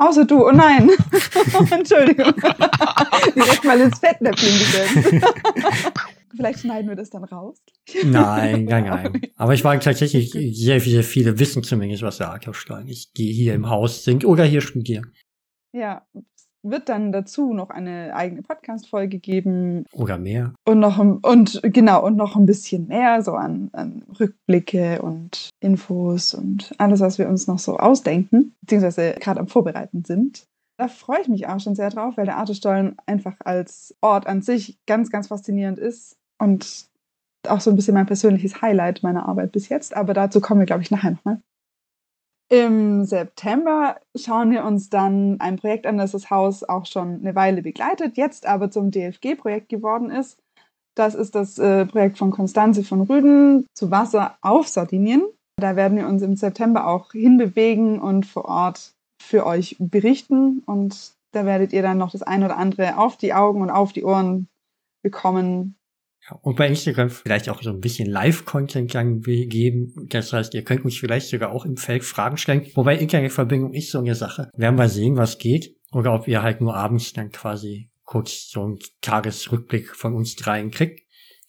Außer 0.00 0.24
du, 0.24 0.46
oh 0.46 0.50
nein. 0.50 0.90
Entschuldigung. 1.70 2.32
Direkt 3.36 3.64
mal 3.64 3.78
ins 3.78 3.98
Fettnäpfchen 3.98 4.58
gesetzt. 4.58 5.26
Vielleicht 6.34 6.60
schneiden 6.60 6.88
wir 6.88 6.96
das 6.96 7.10
dann 7.10 7.24
raus. 7.24 7.58
Nein, 8.04 8.64
nein, 8.64 8.84
nein. 8.84 9.20
Aber 9.36 9.52
ich 9.52 9.62
mag 9.62 9.82
tatsächlich 9.82 10.30
sehr, 10.30 10.80
sehr 10.80 11.04
viele 11.04 11.38
wissen 11.38 11.62
zumindest, 11.62 12.02
was 12.02 12.16
der 12.16 12.30
Arkaufstein 12.30 12.88
ist, 12.88 13.18
die 13.18 13.30
hier 13.30 13.52
im 13.52 13.68
Haus 13.68 14.02
sind 14.04 14.24
oder 14.24 14.44
hier 14.44 14.62
studieren. 14.62 15.12
Ja, 15.72 16.06
wird 16.62 16.88
dann 16.88 17.12
dazu 17.12 17.52
noch 17.52 17.70
eine 17.70 18.14
eigene 18.14 18.42
Podcast-Folge 18.42 19.18
geben. 19.18 19.84
Oder 19.92 20.18
mehr. 20.18 20.54
Und 20.64 20.80
noch 20.80 20.98
und 20.98 21.60
genau, 21.62 22.04
und 22.04 22.16
noch 22.16 22.36
ein 22.36 22.46
bisschen 22.46 22.86
mehr, 22.88 23.22
so 23.22 23.32
an, 23.32 23.70
an 23.72 24.04
Rückblicke 24.18 25.02
und 25.02 25.50
Infos 25.60 26.34
und 26.34 26.74
alles, 26.78 27.00
was 27.00 27.18
wir 27.18 27.28
uns 27.28 27.46
noch 27.46 27.58
so 27.58 27.78
ausdenken, 27.78 28.54
beziehungsweise 28.60 29.14
gerade 29.18 29.40
am 29.40 29.48
Vorbereiten 29.48 30.04
sind. 30.04 30.44
Da 30.78 30.88
freue 30.88 31.20
ich 31.20 31.28
mich 31.28 31.46
auch 31.46 31.60
schon 31.60 31.74
sehr 31.74 31.90
drauf, 31.90 32.16
weil 32.16 32.24
der 32.24 32.38
Artestollen 32.38 32.96
einfach 33.06 33.36
als 33.40 33.94
Ort 34.00 34.26
an 34.26 34.40
sich 34.40 34.78
ganz, 34.86 35.10
ganz 35.10 35.28
faszinierend 35.28 35.78
ist 35.78 36.16
und 36.38 36.88
auch 37.48 37.60
so 37.60 37.70
ein 37.70 37.76
bisschen 37.76 37.94
mein 37.94 38.06
persönliches 38.06 38.62
Highlight 38.62 39.02
meiner 39.02 39.28
Arbeit 39.28 39.52
bis 39.52 39.68
jetzt. 39.68 39.94
Aber 39.94 40.14
dazu 40.14 40.40
kommen 40.40 40.60
wir, 40.60 40.66
glaube 40.66 40.82
ich, 40.82 40.90
nachher 40.90 41.12
nochmal. 41.12 41.40
Im 42.52 43.04
September 43.04 44.00
schauen 44.16 44.50
wir 44.50 44.64
uns 44.64 44.90
dann 44.90 45.40
ein 45.40 45.56
Projekt 45.56 45.86
an, 45.86 45.98
das 45.98 46.10
das 46.10 46.30
Haus 46.30 46.64
auch 46.64 46.84
schon 46.84 47.20
eine 47.20 47.36
Weile 47.36 47.62
begleitet, 47.62 48.16
jetzt 48.16 48.44
aber 48.44 48.72
zum 48.72 48.90
DFG-Projekt 48.90 49.68
geworden 49.68 50.10
ist. 50.10 50.36
Das 50.96 51.14
ist 51.14 51.36
das 51.36 51.58
äh, 51.60 51.86
Projekt 51.86 52.18
von 52.18 52.32
Konstanze 52.32 52.82
von 52.82 53.02
Rüden 53.02 53.66
zu 53.74 53.92
Wasser 53.92 54.36
auf 54.42 54.66
Sardinien. 54.66 55.22
Da 55.60 55.76
werden 55.76 55.96
wir 55.96 56.08
uns 56.08 56.22
im 56.22 56.34
September 56.34 56.88
auch 56.88 57.12
hinbewegen 57.12 58.00
und 58.00 58.26
vor 58.26 58.46
Ort 58.46 58.94
für 59.22 59.46
euch 59.46 59.76
berichten. 59.78 60.64
Und 60.66 61.12
da 61.32 61.46
werdet 61.46 61.72
ihr 61.72 61.82
dann 61.82 61.98
noch 61.98 62.10
das 62.10 62.22
ein 62.22 62.42
oder 62.42 62.56
andere 62.56 62.98
auf 62.98 63.16
die 63.16 63.32
Augen 63.32 63.62
und 63.62 63.70
auf 63.70 63.92
die 63.92 64.04
Ohren 64.04 64.48
bekommen, 65.04 65.76
und 66.42 66.56
bei 66.56 66.68
Instagram 66.68 67.10
vielleicht 67.10 67.48
auch 67.48 67.62
so 67.62 67.70
ein 67.70 67.80
bisschen 67.80 68.08
Live-Content 68.08 68.90
geben. 69.24 69.94
Das 70.08 70.32
heißt, 70.32 70.54
ihr 70.54 70.64
könnt 70.64 70.84
uns 70.84 70.96
vielleicht 70.96 71.28
sogar 71.28 71.52
auch 71.52 71.64
im 71.64 71.76
Feld 71.76 72.04
Fragen 72.04 72.36
stellen. 72.36 72.66
Wobei 72.74 72.96
Internetverbindung 72.96 73.72
ist 73.72 73.90
so 73.90 73.98
eine 73.98 74.14
Sache. 74.14 74.50
Werden 74.56 74.78
wir 74.78 74.88
sehen, 74.88 75.16
was 75.16 75.38
geht. 75.38 75.76
Oder 75.92 76.14
ob 76.14 76.28
ihr 76.28 76.42
halt 76.42 76.60
nur 76.60 76.74
abends 76.74 77.12
dann 77.12 77.30
quasi 77.30 77.90
kurz 78.04 78.48
so 78.50 78.62
einen 78.62 78.78
Tagesrückblick 79.00 79.94
von 79.94 80.14
uns 80.14 80.36
dreien 80.36 80.70
kriegt. 80.70 81.00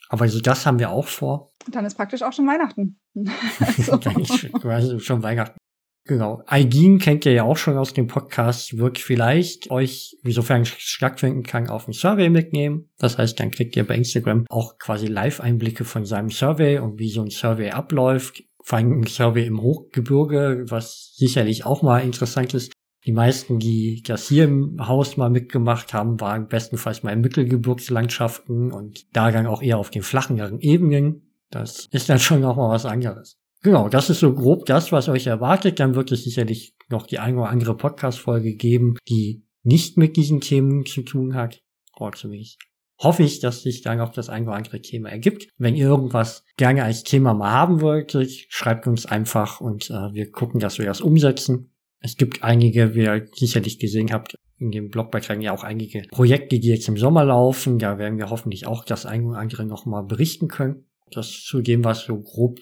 Aber 0.09 0.27
so 0.27 0.39
das 0.39 0.65
haben 0.65 0.79
wir 0.79 0.89
auch 0.89 1.07
vor. 1.07 1.51
Dann 1.69 1.85
ist 1.85 1.95
praktisch 1.95 2.21
auch 2.21 2.33
schon 2.33 2.47
Weihnachten. 2.47 3.00
also. 3.59 3.97
dann 3.97 4.19
ist 4.21 4.51
quasi 4.53 5.00
schon 5.00 5.23
Weihnachten. 5.23 5.57
Genau. 6.05 6.41
Aigin 6.48 6.98
kennt 6.98 7.25
ihr 7.25 7.34
ja 7.34 7.43
auch 7.43 7.58
schon 7.58 7.77
aus 7.77 7.93
dem 7.93 8.08
Podcast, 8.08 8.77
wird 8.77 8.98
vielleicht 8.98 9.70
euch, 9.70 10.17
sofern 10.24 10.63
es 10.63 10.70
stattfinden 10.70 11.43
kann, 11.43 11.70
auf 11.70 11.88
ein 11.88 11.93
Survey 11.93 12.29
mitnehmen. 12.29 12.89
Das 12.98 13.17
heißt, 13.17 13.39
dann 13.39 13.51
kriegt 13.51 13.75
ihr 13.75 13.86
bei 13.86 13.96
Instagram 13.96 14.46
auch 14.50 14.79
quasi 14.79 15.05
Live-Einblicke 15.05 15.86
von 15.86 16.05
seinem 16.05 16.31
Survey 16.31 16.79
und 16.79 17.00
wie 17.00 17.12
so 17.12 17.22
ein 17.22 17.29
Survey 17.29 17.70
abläuft. 17.70 18.43
Vor 18.63 18.79
allem 18.79 19.01
ein 19.01 19.08
Survey 19.08 19.46
im 19.46 19.62
Hochgebirge, 19.62 20.65
was 20.70 21.13
sicherlich 21.15 21.65
auch 21.65 21.84
mal 21.84 22.00
interessant 22.00 22.53
ist. 22.53 22.74
Die 23.05 23.12
meisten, 23.12 23.58
die 23.58 24.03
das 24.05 24.27
hier 24.27 24.43
im 24.43 24.88
Haus 24.88 25.17
mal 25.17 25.29
mitgemacht 25.29 25.93
haben, 25.93 26.20
waren 26.20 26.48
bestenfalls 26.48 27.01
mal 27.01 27.12
in 27.12 27.22
Mittelgebirgslandschaften 27.22 28.72
und 28.72 29.05
da 29.15 29.31
dann 29.31 29.48
auch 29.48 29.62
eher 29.62 29.77
auf 29.77 29.89
den 29.89 30.03
flacheren 30.03 30.60
Ebenen. 30.60 31.31
Das 31.50 31.88
ist 31.91 32.10
dann 32.10 32.20
schon 32.20 32.41
noch 32.41 32.55
mal 32.55 32.70
was 32.70 32.86
anderes. 32.86 33.40
Genau, 33.63 33.89
das 33.89 34.10
ist 34.10 34.20
so 34.20 34.34
grob 34.34 34.65
das, 34.65 34.91
was 34.91 35.08
euch 35.08 35.27
erwartet. 35.27 35.80
Dann 35.80 35.94
wird 35.94 36.12
es 36.12 36.24
sicherlich 36.24 36.75
noch 36.89 37.06
die 37.06 37.20
eine 37.20 37.38
oder 37.38 37.50
andere 37.50 37.77
Podcast-Folge 37.77 38.56
geben, 38.56 38.98
die 39.08 39.46
nicht 39.63 39.98
mit 39.98 40.18
diesen 40.18 40.41
Themen 40.41 40.86
zu 40.86 41.03
tun 41.03 41.36
hat. 41.36 41.62
Oder 42.00 42.13
zumindest 42.13 42.58
hoffe 42.98 43.24
ich, 43.24 43.39
dass 43.39 43.63
sich 43.63 43.82
dann 43.82 44.00
auch 44.00 44.12
das 44.12 44.30
eine 44.30 44.48
oder 44.48 44.56
andere 44.56 44.82
Thema 44.82 45.10
ergibt. 45.10 45.48
Wenn 45.58 45.75
ihr 45.75 45.88
irgendwas 45.88 46.44
gerne 46.58 46.84
als 46.84 47.03
Thema 47.03 47.34
mal 47.34 47.51
haben 47.51 47.82
wollt, 47.82 48.18
schreibt 48.50 48.88
uns 48.88 49.06
einfach 49.06 49.62
und 49.62 49.89
äh, 49.89 50.13
wir 50.13 50.32
gucken, 50.32 50.60
dass 50.60 50.77
wir 50.77 50.86
das 50.86 51.01
umsetzen. 51.01 51.72
Es 52.00 52.18
gibt 52.18 52.44
einige, 52.44 52.96
wie 52.96 53.03
ihr 53.03 53.27
sicherlich 53.34 53.80
gesehen 53.80 54.12
habt, 54.12 54.36
in 54.58 54.72
dem 54.72 54.89
Blogbeitrag 54.89 55.41
ja 55.41 55.53
auch 55.53 55.63
einige 55.63 56.03
Projekte, 56.12 56.60
die 56.60 56.70
jetzt 56.70 56.88
im 56.88 56.98
Sommer 56.98 57.25
laufen. 57.25 57.80
Da 57.80 57.98
werden 57.98 58.18
wir 58.18 58.30
hoffentlich 58.30 58.68
auch 58.68 58.86
das 58.86 59.06
eine 59.06 59.25
oder 59.25 59.39
andere 59.39 59.65
nochmal 59.65 60.03
berichten 60.03 60.48
können. 60.48 60.86
Das 61.12 61.44
zu 61.44 61.62
dem, 61.62 61.84
was 61.84 62.06
so 62.06 62.20
grob 62.20 62.60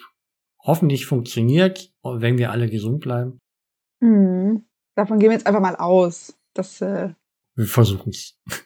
hoffentlich 0.60 1.06
funktioniert, 1.06 1.94
wenn 2.04 2.38
wir 2.38 2.52
alle 2.52 2.70
gesund 2.70 3.02
bleiben. 3.02 3.40
Mhm. 4.02 4.66
Davon 4.96 5.20
gehen 5.20 5.30
wir 5.30 5.38
jetzt 5.38 5.48
einfach 5.48 5.62
mal 5.62 5.76
aus. 5.76 6.38
Dass, 6.54 6.82
äh 6.82 7.14
wir 7.56 7.66
versuchen 7.66 8.10
es. 8.10 8.38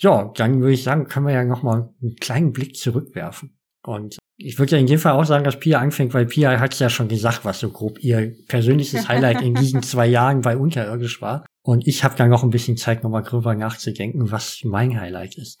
Ja, 0.00 0.30
dann 0.36 0.60
würde 0.60 0.74
ich 0.74 0.84
sagen, 0.84 1.08
können 1.08 1.26
wir 1.26 1.34
ja 1.34 1.44
noch 1.44 1.64
mal 1.64 1.92
einen 2.00 2.14
kleinen 2.14 2.52
Blick 2.52 2.76
zurückwerfen. 2.76 3.58
Und 3.84 4.16
ich 4.36 4.56
würde 4.56 4.76
ja 4.76 4.78
in 4.78 4.86
dem 4.86 5.00
Fall 5.00 5.14
auch 5.14 5.24
sagen, 5.24 5.42
dass 5.42 5.58
Pia 5.58 5.80
anfängt, 5.80 6.14
weil 6.14 6.26
Pia 6.26 6.60
hat 6.60 6.78
ja 6.78 6.88
schon 6.88 7.08
gesagt, 7.08 7.44
was 7.44 7.58
so 7.58 7.70
grob 7.70 7.98
ihr 7.98 8.32
persönliches 8.46 9.08
Highlight 9.08 9.42
in 9.42 9.54
diesen 9.54 9.82
zwei 9.82 10.06
Jahren 10.06 10.42
bei 10.42 10.56
Unterirdisch 10.56 11.20
war. 11.20 11.44
Und 11.62 11.88
ich 11.88 12.04
habe 12.04 12.14
dann 12.16 12.30
noch 12.30 12.44
ein 12.44 12.50
bisschen 12.50 12.76
Zeit, 12.76 13.02
nochmal 13.02 13.24
drüber 13.24 13.56
nachzudenken, 13.56 14.30
was 14.30 14.60
mein 14.62 15.00
Highlight 15.00 15.36
ist. 15.36 15.60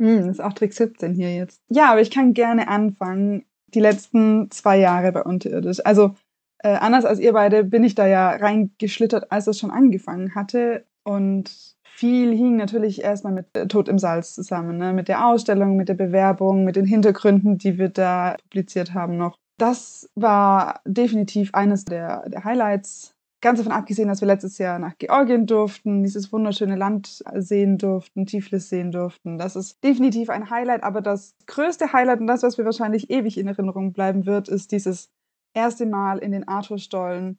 Hm, 0.00 0.18
das 0.18 0.26
ist 0.26 0.40
auch 0.40 0.52
Trick 0.52 0.72
17 0.72 1.14
hier 1.14 1.32
jetzt. 1.32 1.60
Ja, 1.68 1.92
aber 1.92 2.00
ich 2.00 2.10
kann 2.10 2.34
gerne 2.34 2.66
anfangen 2.66 3.44
die 3.74 3.80
letzten 3.80 4.50
zwei 4.50 4.78
Jahre 4.78 5.12
bei 5.12 5.22
Unterirdisch. 5.22 5.80
Also 5.84 6.14
äh, 6.58 6.74
anders 6.74 7.04
als 7.04 7.18
ihr 7.18 7.32
beide 7.32 7.64
bin 7.64 7.84
ich 7.84 7.94
da 7.94 8.06
ja 8.06 8.30
reingeschlittert, 8.30 9.32
als 9.32 9.46
es 9.46 9.58
schon 9.58 9.70
angefangen 9.70 10.34
hatte. 10.34 10.84
Und 11.02 11.50
viel 11.84 12.34
hing 12.34 12.56
natürlich 12.56 13.02
erstmal 13.02 13.32
mit 13.32 13.46
Tod 13.70 13.88
im 13.88 13.98
Salz 13.98 14.34
zusammen, 14.34 14.78
ne? 14.78 14.92
mit 14.92 15.08
der 15.08 15.26
Ausstellung, 15.26 15.76
mit 15.76 15.88
der 15.88 15.94
Bewerbung, 15.94 16.64
mit 16.64 16.76
den 16.76 16.84
Hintergründen, 16.84 17.58
die 17.58 17.78
wir 17.78 17.88
da 17.88 18.36
publiziert 18.42 18.94
haben 18.94 19.16
noch. 19.16 19.36
Das 19.58 20.08
war 20.14 20.80
definitiv 20.86 21.54
eines 21.54 21.84
der, 21.84 22.28
der 22.28 22.44
Highlights 22.44 23.14
Ganz 23.42 23.58
davon 23.58 23.72
abgesehen, 23.72 24.08
dass 24.08 24.20
wir 24.20 24.26
letztes 24.26 24.58
Jahr 24.58 24.78
nach 24.78 24.98
Georgien 24.98 25.46
durften, 25.46 26.02
dieses 26.02 26.30
wunderschöne 26.30 26.76
Land 26.76 27.22
sehen 27.36 27.78
durften, 27.78 28.26
Tiflis 28.26 28.68
sehen 28.68 28.92
durften. 28.92 29.38
Das 29.38 29.56
ist 29.56 29.82
definitiv 29.82 30.28
ein 30.28 30.50
Highlight, 30.50 30.82
aber 30.82 31.00
das 31.00 31.34
größte 31.46 31.94
Highlight 31.94 32.20
und 32.20 32.26
das, 32.26 32.42
was 32.42 32.58
mir 32.58 32.66
wahrscheinlich 32.66 33.08
ewig 33.08 33.38
in 33.38 33.48
Erinnerung 33.48 33.94
bleiben 33.94 34.26
wird, 34.26 34.48
ist 34.48 34.72
dieses 34.72 35.08
erste 35.54 35.86
Mal 35.86 36.18
in 36.18 36.32
den 36.32 36.46
Arthurstollen 36.46 37.38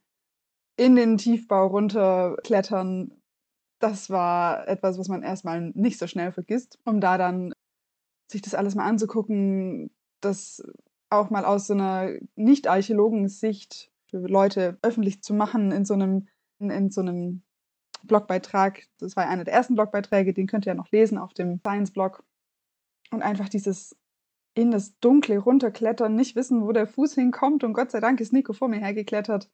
in 0.76 0.96
den 0.96 1.18
Tiefbau 1.18 1.68
runterklettern. 1.68 3.22
Das 3.80 4.10
war 4.10 4.68
etwas, 4.68 4.98
was 4.98 5.08
man 5.08 5.22
erstmal 5.22 5.72
nicht 5.76 6.00
so 6.00 6.08
schnell 6.08 6.32
vergisst, 6.32 6.80
um 6.84 7.00
da 7.00 7.20
dann 7.20 7.54
sich 8.32 8.42
das 8.42 8.56
alles 8.56 8.74
mal 8.74 8.88
anzugucken, 8.88 9.92
das 10.22 10.64
auch 11.12 11.30
mal 11.30 11.46
aus 11.46 11.68
so 11.68 11.74
einer 11.74 12.10
Nicht-Archäologen-Sicht 12.36 13.91
für 14.12 14.28
Leute 14.28 14.78
öffentlich 14.82 15.24
zu 15.24 15.34
machen 15.34 15.72
in 15.72 15.86
so 15.86 15.96
einem, 15.96 16.28
in, 16.60 16.70
in 16.70 16.92
so 16.92 17.02
einem 17.02 17.44
Blogbeitrag. 18.04 18.84
Das 19.00 19.16
war 19.16 19.28
einer 19.28 19.44
der 19.44 19.54
ersten 19.54 19.76
Blogbeiträge, 19.76 20.34
den 20.34 20.48
könnt 20.48 20.66
ihr 20.66 20.72
ja 20.72 20.76
noch 20.76 20.92
lesen 20.92 21.18
auf 21.18 21.34
dem 21.34 21.60
Science-Blog. 21.60 22.24
Und 23.12 23.22
einfach 23.22 23.50
dieses 23.50 23.96
in 24.54 24.72
das 24.72 24.98
Dunkle 25.00 25.38
runterklettern, 25.38 26.14
nicht 26.14 26.36
wissen, 26.36 26.66
wo 26.66 26.74
der 26.74 26.86
Fuß 26.86 27.16
hinkommt. 27.16 27.64
Und 27.64 27.74
Gott 27.74 27.92
sei 27.92 28.02
Dank 28.02 28.20
ist 28.20 28.34
Nico 28.34 28.52
vor 28.52 28.68
mir 28.68 28.80
hergeklettert, 28.80 29.50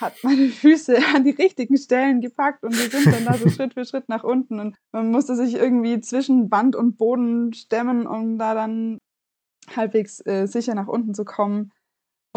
hat 0.00 0.14
meine 0.22 0.48
Füße 0.48 0.96
an 1.14 1.24
die 1.24 1.30
richtigen 1.30 1.76
Stellen 1.76 2.20
gepackt 2.20 2.64
und 2.64 2.72
wir 2.72 2.90
sind 2.90 3.14
dann 3.14 3.26
da 3.26 3.34
so 3.34 3.48
Schritt 3.50 3.74
für 3.74 3.84
Schritt 3.84 4.08
nach 4.08 4.24
unten. 4.24 4.58
Und 4.58 4.76
man 4.92 5.10
musste 5.10 5.36
sich 5.36 5.54
irgendwie 5.54 6.00
zwischen 6.00 6.50
Wand 6.50 6.76
und 6.76 6.96
Boden 6.96 7.52
stemmen, 7.52 8.06
um 8.06 8.38
da 8.38 8.54
dann 8.54 8.98
halbwegs 9.76 10.24
äh, 10.24 10.46
sicher 10.46 10.74
nach 10.74 10.88
unten 10.88 11.14
zu 11.14 11.24
kommen. 11.24 11.72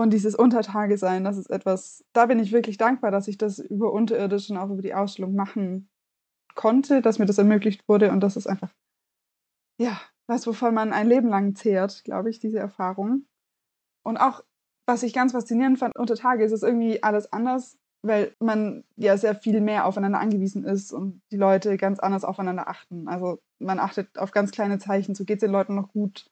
Und 0.01 0.13
dieses 0.13 0.34
Untertage 0.34 0.98
sein, 0.98 1.24
das 1.24 1.38
ist 1.38 1.51
etwas, 1.51 2.03
da 2.12 2.25
bin 2.25 2.39
ich 2.39 2.51
wirklich 2.51 2.77
dankbar, 2.77 3.12
dass 3.12 3.27
ich 3.27 3.38
das 3.38 3.60
über 3.60 3.93
Unterirdisch 3.93 4.50
und 4.50 4.58
auch 4.58 4.72
über 4.72 4.81
die 4.81 4.96
Ausstellung 4.96 5.36
machen 5.36 5.91
konnte, 6.55 7.03
dass 7.03 7.20
mir 7.20 7.27
das 7.27 7.38
ermöglicht 7.38 7.88
wurde. 7.88 8.10
Und 8.12 8.22
das 8.22 8.36
ist 8.36 8.48
einfach, 8.48 8.74
ja, 9.79 10.01
was, 10.25 10.48
wovon 10.48 10.74
man 10.74 10.91
ein 10.91 11.08
Leben 11.08 11.27
lang 11.29 11.53
zehrt, 11.53 12.03
glaube 12.03 12.31
ich, 12.31 12.39
diese 12.39 12.58
Erfahrung. 12.58 13.27
Und 14.03 14.17
auch, 14.17 14.43
was 14.88 15.03
ich 15.03 15.13
ganz 15.13 15.34
faszinierend 15.34 15.77
fand, 15.77 15.96
unter 15.96 16.15
Tage 16.15 16.43
ist 16.43 16.51
es 16.51 16.63
irgendwie 16.63 17.03
alles 17.03 17.31
anders, 17.31 17.77
weil 18.01 18.36
man 18.39 18.84
ja 18.96 19.17
sehr 19.17 19.36
viel 19.36 19.62
mehr 19.62 19.86
aufeinander 19.86 20.20
angewiesen 20.20 20.63
ist 20.63 20.91
und 20.91 21.22
die 21.31 21.38
Leute 21.38 21.77
ganz 21.77 22.00
anders 22.00 22.24
aufeinander 22.24 22.67
achten. 22.67 23.08
Also 23.08 23.39
man 23.60 23.77
achtet 23.77 24.17
auf 24.17 24.31
ganz 24.31 24.50
kleine 24.50 24.79
Zeichen, 24.79 25.13
so 25.13 25.25
geht 25.25 25.38
es 25.38 25.41
den 25.41 25.51
Leuten 25.51 25.75
noch 25.75 25.89
gut 25.89 26.31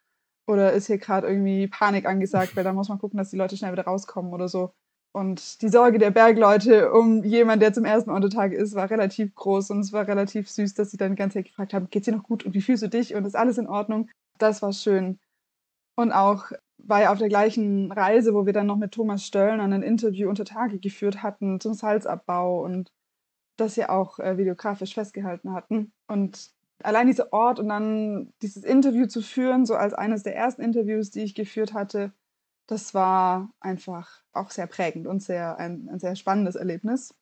Oder 0.50 0.74
ist 0.74 0.88
hier 0.88 0.98
gerade 0.98 1.28
irgendwie 1.28 1.68
Panik 1.68 2.08
angesagt, 2.08 2.56
weil 2.56 2.64
da 2.64 2.74
muss 2.74 2.90
man 2.90 2.98
gucken, 2.98 3.20
dass 3.20 3.30
die 3.30 3.38
Leute 3.38 3.56
schnell 3.56 3.72
wieder 3.72 3.84
rauskommen 3.84 4.34
oder 4.34 4.48
so. 4.48 4.74
Und 5.12 5.62
die 5.62 5.70
Sorge 5.70 6.00
der 6.00 6.10
Bergleute 6.10 6.92
um 6.92 7.24
jemanden, 7.24 7.60
der 7.60 7.72
zum 7.72 7.86
ersten 7.86 8.10
Mal 8.10 8.16
unter 8.16 8.32
Tage 8.32 8.56
ist, 8.56 8.74
war 8.74 8.90
relativ 8.90 9.36
groß 9.36 9.70
und 9.70 9.82
es 9.82 9.94
war 9.94 10.08
relativ 10.08 10.50
süß, 10.50 10.74
dass 10.74 10.90
sie 10.90 10.98
dann 10.98 11.12
die 11.12 11.18
ganze 11.18 11.38
Zeit 11.38 11.46
gefragt 11.46 11.76
haben, 11.76 11.92
geht's 11.92 12.06
dir 12.06 12.16
noch 12.16 12.24
gut 12.24 12.48
und 12.48 12.56
wie 12.56 12.62
fühlst 12.62 12.82
du 12.82 12.90
dich 12.90 13.14
und 13.14 13.26
ist 13.26 13.36
alles 13.36 13.60
in 13.60 13.68
Ordnung? 13.68 14.10
Das 14.40 14.64
war 14.64 14.74
schön. 14.74 15.20
Und 15.96 16.12
auch 16.14 16.52
ja 16.88 17.12
auf 17.12 17.20
der 17.20 17.30
gleichen 17.30 17.92
Reise, 17.92 18.34
wo 18.34 18.48
wir 18.48 18.54
dann 18.54 18.66
noch 18.66 18.78
mit 18.78 18.92
Thomas 18.92 19.24
Stöllner 19.24 19.64
ein 19.64 19.84
Interview 19.84 20.30
unter 20.30 20.46
Tage 20.46 20.80
geführt 20.80 21.22
hatten 21.22 21.60
zum 21.60 21.76
Salzabbau 21.76 22.64
und 22.64 22.92
das 23.58 23.76
ja 23.76 23.90
auch 23.90 24.18
äh, 24.18 24.38
videografisch 24.40 24.96
festgehalten 24.96 25.54
hatten. 25.54 25.92
Und 26.08 26.50
allein 26.84 27.08
dieser 27.08 27.34
Ort 27.34 27.60
und 27.60 27.70
dann 27.70 28.34
dieses 28.42 28.64
Interview 28.64 29.06
zu 29.06 29.22
führen, 29.22 29.66
so 29.66 29.76
als 29.76 29.94
eines 29.94 30.24
der 30.24 30.36
ersten 30.36 30.62
Interviews, 30.62 31.12
die 31.12 31.22
ich 31.22 31.36
geführt 31.36 31.74
hatte, 31.74 32.14
das 32.68 32.94
war 32.94 33.50
einfach 33.60 34.24
auch 34.32 34.52
sehr 34.52 34.68
prägend 34.68 35.08
und 35.08 35.24
sehr 35.24 35.58
ein, 35.58 35.90
ein 35.90 36.00
sehr 36.00 36.16
spannendes 36.16 36.56
Erlebnis. 36.56 37.16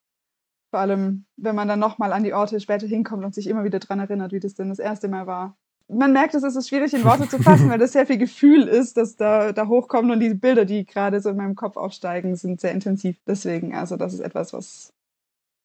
Vor 0.71 0.81
allem, 0.81 1.25
wenn 1.37 1.55
man 1.55 1.69
dann 1.69 1.79
nochmal 1.79 2.11
an 2.11 2.23
die 2.23 2.33
Orte 2.33 2.59
später 2.59 2.85
hinkommt 2.85 3.23
und 3.23 3.33
sich 3.33 3.47
immer 3.47 3.63
wieder 3.63 3.79
daran 3.79 3.99
erinnert, 3.99 4.33
wie 4.33 4.41
das 4.41 4.55
denn 4.55 4.69
das 4.69 4.79
erste 4.79 5.07
Mal 5.07 5.25
war. 5.25 5.57
Man 5.87 6.11
merkt, 6.11 6.35
es 6.35 6.43
ist 6.43 6.67
schwierig 6.67 6.93
in 6.93 7.05
Worte 7.05 7.29
zu 7.29 7.39
fassen, 7.41 7.69
weil 7.69 7.79
das 7.79 7.93
sehr 7.93 8.05
viel 8.05 8.17
Gefühl 8.17 8.67
ist, 8.67 8.97
das 8.97 9.15
da, 9.15 9.53
da 9.53 9.67
hochkommt 9.67 10.11
und 10.11 10.19
die 10.19 10.33
Bilder, 10.33 10.65
die 10.65 10.85
gerade 10.85 11.21
so 11.21 11.29
in 11.29 11.37
meinem 11.37 11.55
Kopf 11.55 11.77
aufsteigen, 11.77 12.35
sind 12.35 12.59
sehr 12.59 12.73
intensiv. 12.73 13.17
Deswegen, 13.25 13.73
also 13.73 13.95
das 13.95 14.13
ist 14.13 14.19
etwas, 14.19 14.51
was 14.51 14.93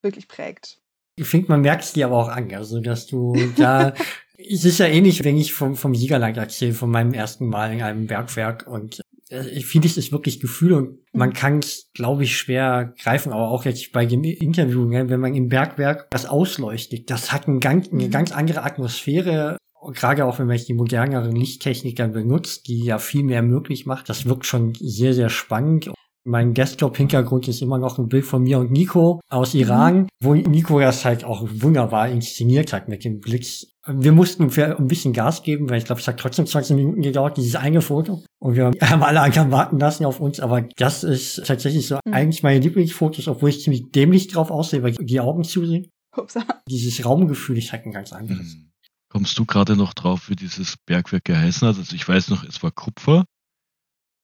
wirklich 0.00 0.28
prägt. 0.28 0.80
Ich 1.16 1.26
finde, 1.26 1.48
man 1.48 1.60
merkt 1.60 1.84
es 1.84 1.92
dir 1.92 2.06
aber 2.06 2.16
auch 2.16 2.28
an, 2.28 2.52
also 2.54 2.80
dass 2.80 3.06
du 3.06 3.34
da, 3.56 3.94
es 4.38 4.64
ist 4.64 4.78
ja 4.78 4.86
ähnlich, 4.86 5.24
wenn 5.24 5.36
ich 5.36 5.52
vom, 5.52 5.76
vom 5.76 5.94
Siegerland 5.94 6.36
erzähle, 6.36 6.72
von 6.72 6.90
meinem 6.90 7.12
ersten 7.12 7.46
Mal 7.46 7.72
in 7.72 7.82
einem 7.82 8.06
Bergwerk 8.06 8.66
und 8.66 9.02
äh, 9.32 9.48
ich 9.48 9.66
finde, 9.66 9.88
es 9.88 9.96
ist 9.96 10.12
wirklich 10.12 10.40
Gefühl 10.40 10.72
und 10.72 10.98
man 11.12 11.30
mhm. 11.30 11.34
kann 11.34 11.58
es, 11.58 11.90
glaube 11.94 12.24
ich, 12.24 12.36
schwer 12.36 12.94
greifen, 13.02 13.32
aber 13.32 13.50
auch 13.50 13.64
jetzt 13.64 13.92
bei 13.92 14.06
dem 14.06 14.24
Interview, 14.24 14.84
ne, 14.84 15.08
wenn 15.08 15.20
man 15.20 15.34
im 15.34 15.48
Bergwerk 15.48 16.08
was 16.10 16.26
ausleuchtet, 16.26 17.10
das 17.10 17.32
hat 17.32 17.48
ein 17.48 17.60
ganz, 17.60 17.90
eine 17.92 18.06
mhm. 18.06 18.10
ganz 18.10 18.32
andere 18.32 18.62
Atmosphäre, 18.62 19.56
gerade 19.90 20.24
auch 20.24 20.38
wenn 20.38 20.46
man 20.46 20.56
die 20.56 20.74
moderneren 20.74 21.34
Lichttechniker 21.34 22.08
benutzt, 22.08 22.68
die 22.68 22.84
ja 22.84 22.98
viel 22.98 23.24
mehr 23.24 23.42
möglich 23.42 23.86
macht. 23.86 24.08
Das 24.08 24.26
wirkt 24.26 24.46
schon 24.46 24.74
sehr, 24.74 25.12
sehr 25.14 25.28
spannend. 25.28 25.90
Mein 26.24 26.54
Desktop-Hintergrund 26.54 27.48
ist 27.48 27.62
immer 27.62 27.78
noch 27.78 27.98
ein 27.98 28.08
Bild 28.08 28.24
von 28.24 28.42
mir 28.42 28.60
und 28.60 28.70
Nico 28.70 29.20
aus 29.28 29.54
Iran, 29.54 30.02
mhm. 30.02 30.08
wo 30.20 30.34
Nico 30.34 30.78
das 30.78 31.04
halt 31.04 31.24
auch 31.24 31.48
wunderbar 31.50 32.08
inszeniert 32.08 32.72
hat 32.72 32.88
mit 32.88 33.04
dem 33.04 33.18
Blitz. 33.18 33.66
Wir 33.88 34.12
mussten 34.12 34.50
für 34.50 34.78
ein 34.78 34.86
bisschen 34.86 35.12
Gas 35.12 35.42
geben, 35.42 35.68
weil 35.68 35.78
ich 35.78 35.84
glaube, 35.84 36.00
es 36.00 36.06
hat 36.06 36.20
trotzdem 36.20 36.46
20 36.46 36.76
Minuten 36.76 37.02
gedauert, 37.02 37.36
dieses 37.36 37.56
eine 37.56 37.80
Foto. 37.80 38.22
Und 38.38 38.54
wir 38.54 38.70
haben 38.80 39.02
alle 39.02 39.20
anderen 39.20 39.50
warten 39.50 39.80
lassen 39.80 40.04
auf 40.04 40.20
uns. 40.20 40.38
Aber 40.38 40.62
das 40.76 41.02
ist 41.02 41.44
tatsächlich 41.44 41.88
so 41.88 41.98
mhm. 42.04 42.12
eigentlich 42.12 42.44
meine 42.44 42.60
Lieblingsfotos, 42.60 43.26
obwohl 43.26 43.48
ich 43.48 43.62
ziemlich 43.62 43.90
dämlich 43.90 44.28
drauf 44.28 44.52
aussehe, 44.52 44.84
weil 44.84 44.92
die 44.92 45.18
Augen 45.18 45.42
zusehen. 45.42 45.90
Upsa. 46.16 46.44
Dieses 46.68 47.04
Raumgefühl 47.04 47.58
ist 47.58 47.72
halt 47.72 47.86
ein 47.86 47.92
ganz 47.92 48.12
anderes. 48.12 48.54
Mhm. 48.54 48.70
Kommst 49.08 49.38
du 49.38 49.44
gerade 49.44 49.76
noch 49.76 49.92
drauf, 49.92 50.30
wie 50.30 50.36
dieses 50.36 50.76
Bergwerk 50.86 51.24
geheißen 51.24 51.66
hat? 51.66 51.76
Also 51.76 51.96
ich 51.96 52.06
weiß 52.06 52.30
noch, 52.30 52.44
es 52.44 52.62
war 52.62 52.70
Kupfer 52.70 53.24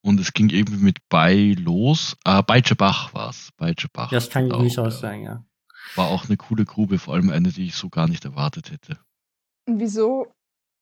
und 0.08 0.18
es 0.18 0.32
ging 0.32 0.48
irgendwie 0.48 0.82
mit 0.82 0.98
Bei 1.08 1.54
los. 1.58 2.16
Ah, 2.24 2.40
Beitschebach 2.40 3.12
war 3.12 3.30
es. 3.30 3.50
Beitschebach. 3.56 4.08
Das 4.10 4.30
kann 4.30 4.48
durchaus 4.48 5.00
sein, 5.00 5.22
ja. 5.22 5.44
War 5.94 6.08
auch 6.08 6.26
eine 6.26 6.36
coole 6.36 6.64
Grube, 6.64 6.98
vor 6.98 7.14
allem 7.14 7.30
eine, 7.30 7.52
die 7.52 7.66
ich 7.66 7.74
so 7.74 7.90
gar 7.90 8.08
nicht 8.08 8.24
erwartet 8.24 8.70
hätte. 8.70 8.98
Und 9.66 9.80
wieso? 9.80 10.26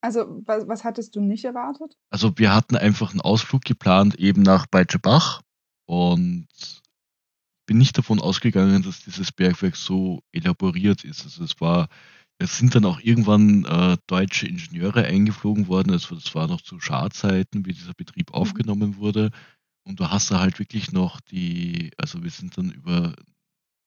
Also, 0.01 0.43
was, 0.47 0.69
was 0.69 0.85
hattest 0.85 1.17
du 1.17 1.21
nicht 1.21 1.45
erwartet? 1.45 1.97
Also, 2.11 2.39
wir 2.39 2.55
hatten 2.55 2.77
einfach 2.77 3.11
einen 3.11 3.21
Ausflug 3.21 3.65
geplant, 3.65 4.15
eben 4.15 4.43
nach 4.43 4.67
Beitschebach. 4.67 5.43
Und 5.87 6.47
bin 7.67 7.79
nicht 7.79 7.99
davon 7.99 8.21
ausgegangen, 8.21 8.83
dass 8.83 9.05
dieses 9.05 9.33
Bergwerk 9.33 9.75
so 9.75 10.23
elaboriert 10.33 11.05
ist. 11.05 11.25
Also 11.25 11.43
es 11.43 11.61
war 11.61 11.89
es 12.39 12.59
sind 12.59 12.75
dann 12.75 12.85
auch 12.85 13.01
irgendwann 13.01 13.65
äh, 13.65 13.97
deutsche 14.07 14.47
Ingenieure 14.47 15.05
eingeflogen 15.05 15.69
worden. 15.69 15.93
Also 15.93 16.15
das 16.15 16.35
war 16.35 16.49
noch 16.49 16.61
zu 16.61 16.81
Scharzeiten, 16.81 17.65
wie 17.65 17.73
dieser 17.73 17.95
Betrieb 17.95 18.31
mhm. 18.31 18.35
aufgenommen 18.35 18.97
wurde. 18.97 19.31
Und 19.85 20.01
du 20.01 20.11
hast 20.11 20.31
da 20.31 20.41
halt 20.41 20.59
wirklich 20.59 20.93
noch 20.93 21.21
die, 21.21 21.93
also 21.97 22.23
wir 22.23 22.31
sind 22.31 22.59
dann 22.59 22.71
über, 22.71 23.15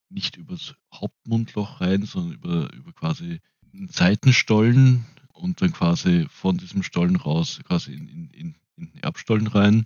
nicht 0.10 0.38
übers 0.38 0.76
Hauptmundloch 0.94 1.82
rein, 1.82 2.04
sondern 2.04 2.34
über, 2.34 2.74
über 2.74 2.94
quasi 2.94 3.40
einen 3.74 3.90
Seitenstollen 3.90 5.06
und 5.34 5.62
dann 5.62 5.74
quasi 5.74 6.26
von 6.30 6.58
diesem 6.58 6.84
Stollen 6.84 7.18
raus, 7.18 7.60
quasi 7.66 7.94
in, 7.94 8.08
in, 8.08 8.30
in, 8.32 8.56
in 8.78 8.92
den 8.92 9.04
Erbstollen 9.04 9.48
rein. 9.48 9.86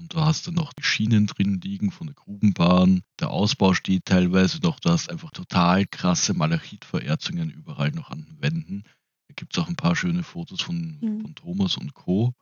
Und 0.00 0.14
du 0.14 0.20
hast 0.20 0.46
dann 0.46 0.54
noch 0.54 0.72
die 0.72 0.82
Schienen 0.82 1.26
drin 1.26 1.60
liegen 1.60 1.90
von 1.90 2.06
der 2.06 2.14
Grubenbahn. 2.14 3.02
Der 3.20 3.28
Ausbau 3.28 3.74
steht 3.74 4.06
teilweise 4.06 4.58
noch. 4.60 4.80
Du 4.80 4.88
hast 4.88 5.10
einfach 5.10 5.30
total 5.30 5.86
krasse 5.86 6.32
Malachitvererzungen 6.32 7.50
überall 7.50 7.90
noch 7.90 8.10
an 8.10 8.24
den 8.24 8.40
Wänden. 8.40 8.84
Da 9.28 9.34
gibt 9.36 9.54
es 9.54 9.62
auch 9.62 9.68
ein 9.68 9.76
paar 9.76 9.94
schöne 9.94 10.22
Fotos 10.22 10.62
von, 10.62 10.98
mhm. 11.02 11.20
von 11.20 11.34
Thomas 11.34 11.76
und 11.76 11.92
Co. 11.92 12.32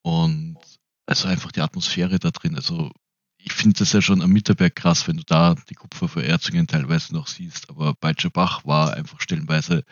Und 0.00 0.56
also 1.04 1.28
einfach 1.28 1.52
die 1.52 1.60
Atmosphäre 1.60 2.18
da 2.18 2.30
drin. 2.30 2.56
Also 2.56 2.90
ich 3.36 3.52
finde 3.52 3.78
das 3.78 3.92
ja 3.92 4.00
schon 4.00 4.22
am 4.22 4.30
Mitterberg 4.30 4.74
krass, 4.74 5.06
wenn 5.06 5.18
du 5.18 5.24
da 5.24 5.56
die 5.68 5.74
Kupfervererzungen 5.74 6.66
teilweise 6.66 7.12
noch 7.12 7.26
siehst. 7.26 7.68
Aber 7.68 7.92
Beitschebach 7.92 8.64
war 8.64 8.94
einfach 8.94 9.20
stellenweise 9.20 9.84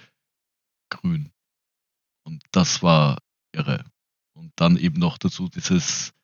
grün. 0.88 1.33
Und 2.24 2.42
das 2.51 2.83
war 2.83 3.18
irre. 3.53 3.85
Und 4.33 4.53
dann 4.57 4.79
eben 4.79 4.98
noch 4.98 5.18
dazu 5.18 5.51
dieses 5.51 6.14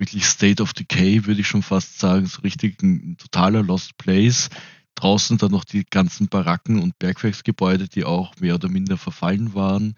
wirklich 0.00 0.24
State 0.24 0.62
of 0.62 0.72
Decay, 0.72 1.26
würde 1.26 1.42
ich 1.42 1.46
schon 1.46 1.62
fast 1.62 1.98
sagen, 1.98 2.26
so 2.26 2.40
richtig 2.40 2.82
ein, 2.82 3.12
ein 3.12 3.16
totaler 3.18 3.62
Lost 3.62 3.96
Place. 3.98 4.48
Draußen 4.96 5.38
dann 5.38 5.52
noch 5.52 5.64
die 5.64 5.84
ganzen 5.84 6.28
Baracken 6.28 6.80
und 6.80 6.98
Bergwerksgebäude, 6.98 7.88
die 7.88 8.04
auch 8.04 8.34
mehr 8.40 8.56
oder 8.56 8.68
minder 8.68 8.96
verfallen 8.96 9.54
waren. 9.54 9.94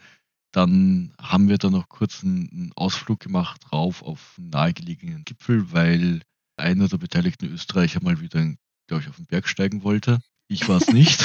Dann 0.53 1.15
haben 1.21 1.49
wir 1.49 1.57
da 1.57 1.71
noch 1.71 1.89
kurz 1.89 2.23
einen, 2.23 2.73
Ausflug 2.77 3.21
gemacht 3.21 3.73
rauf 3.73 4.03
auf 4.03 4.35
einen 4.39 4.51
nahegelegenen 4.51 5.25
Gipfel, 5.25 5.73
weil 5.73 6.21
einer 6.57 6.89
der 6.89 6.99
beteiligten 6.99 7.47
Österreicher 7.47 8.03
mal 8.03 8.21
wieder, 8.21 8.41
glaube 8.89 9.03
ich, 9.03 9.09
auf 9.09 9.17
den 9.17 9.27
Berg 9.27 9.49
steigen 9.49 9.83
wollte. 9.83 10.21
Ich 10.49 10.69
war 10.69 10.77
es 10.77 10.89
nicht. 10.89 11.25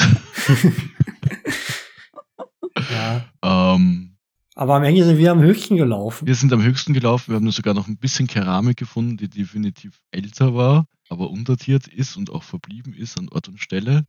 ja. 2.90 3.28
ähm, 3.42 4.17
aber 4.58 4.74
am 4.74 4.82
Ende 4.82 5.04
sind 5.04 5.18
wir 5.18 5.30
am 5.30 5.40
höchsten 5.40 5.76
gelaufen. 5.76 6.26
Wir 6.26 6.34
sind 6.34 6.52
am 6.52 6.64
höchsten 6.64 6.92
gelaufen. 6.92 7.30
Wir 7.30 7.36
haben 7.36 7.48
sogar 7.52 7.74
noch 7.74 7.86
ein 7.86 7.96
bisschen 7.96 8.26
Keramik 8.26 8.76
gefunden, 8.76 9.16
die 9.16 9.28
definitiv 9.28 10.00
älter 10.10 10.52
war, 10.52 10.86
aber 11.08 11.30
undatiert 11.30 11.86
ist 11.86 12.16
und 12.16 12.30
auch 12.30 12.42
verblieben 12.42 12.92
ist 12.92 13.16
an 13.20 13.28
Ort 13.28 13.46
und 13.46 13.60
Stelle. 13.60 14.04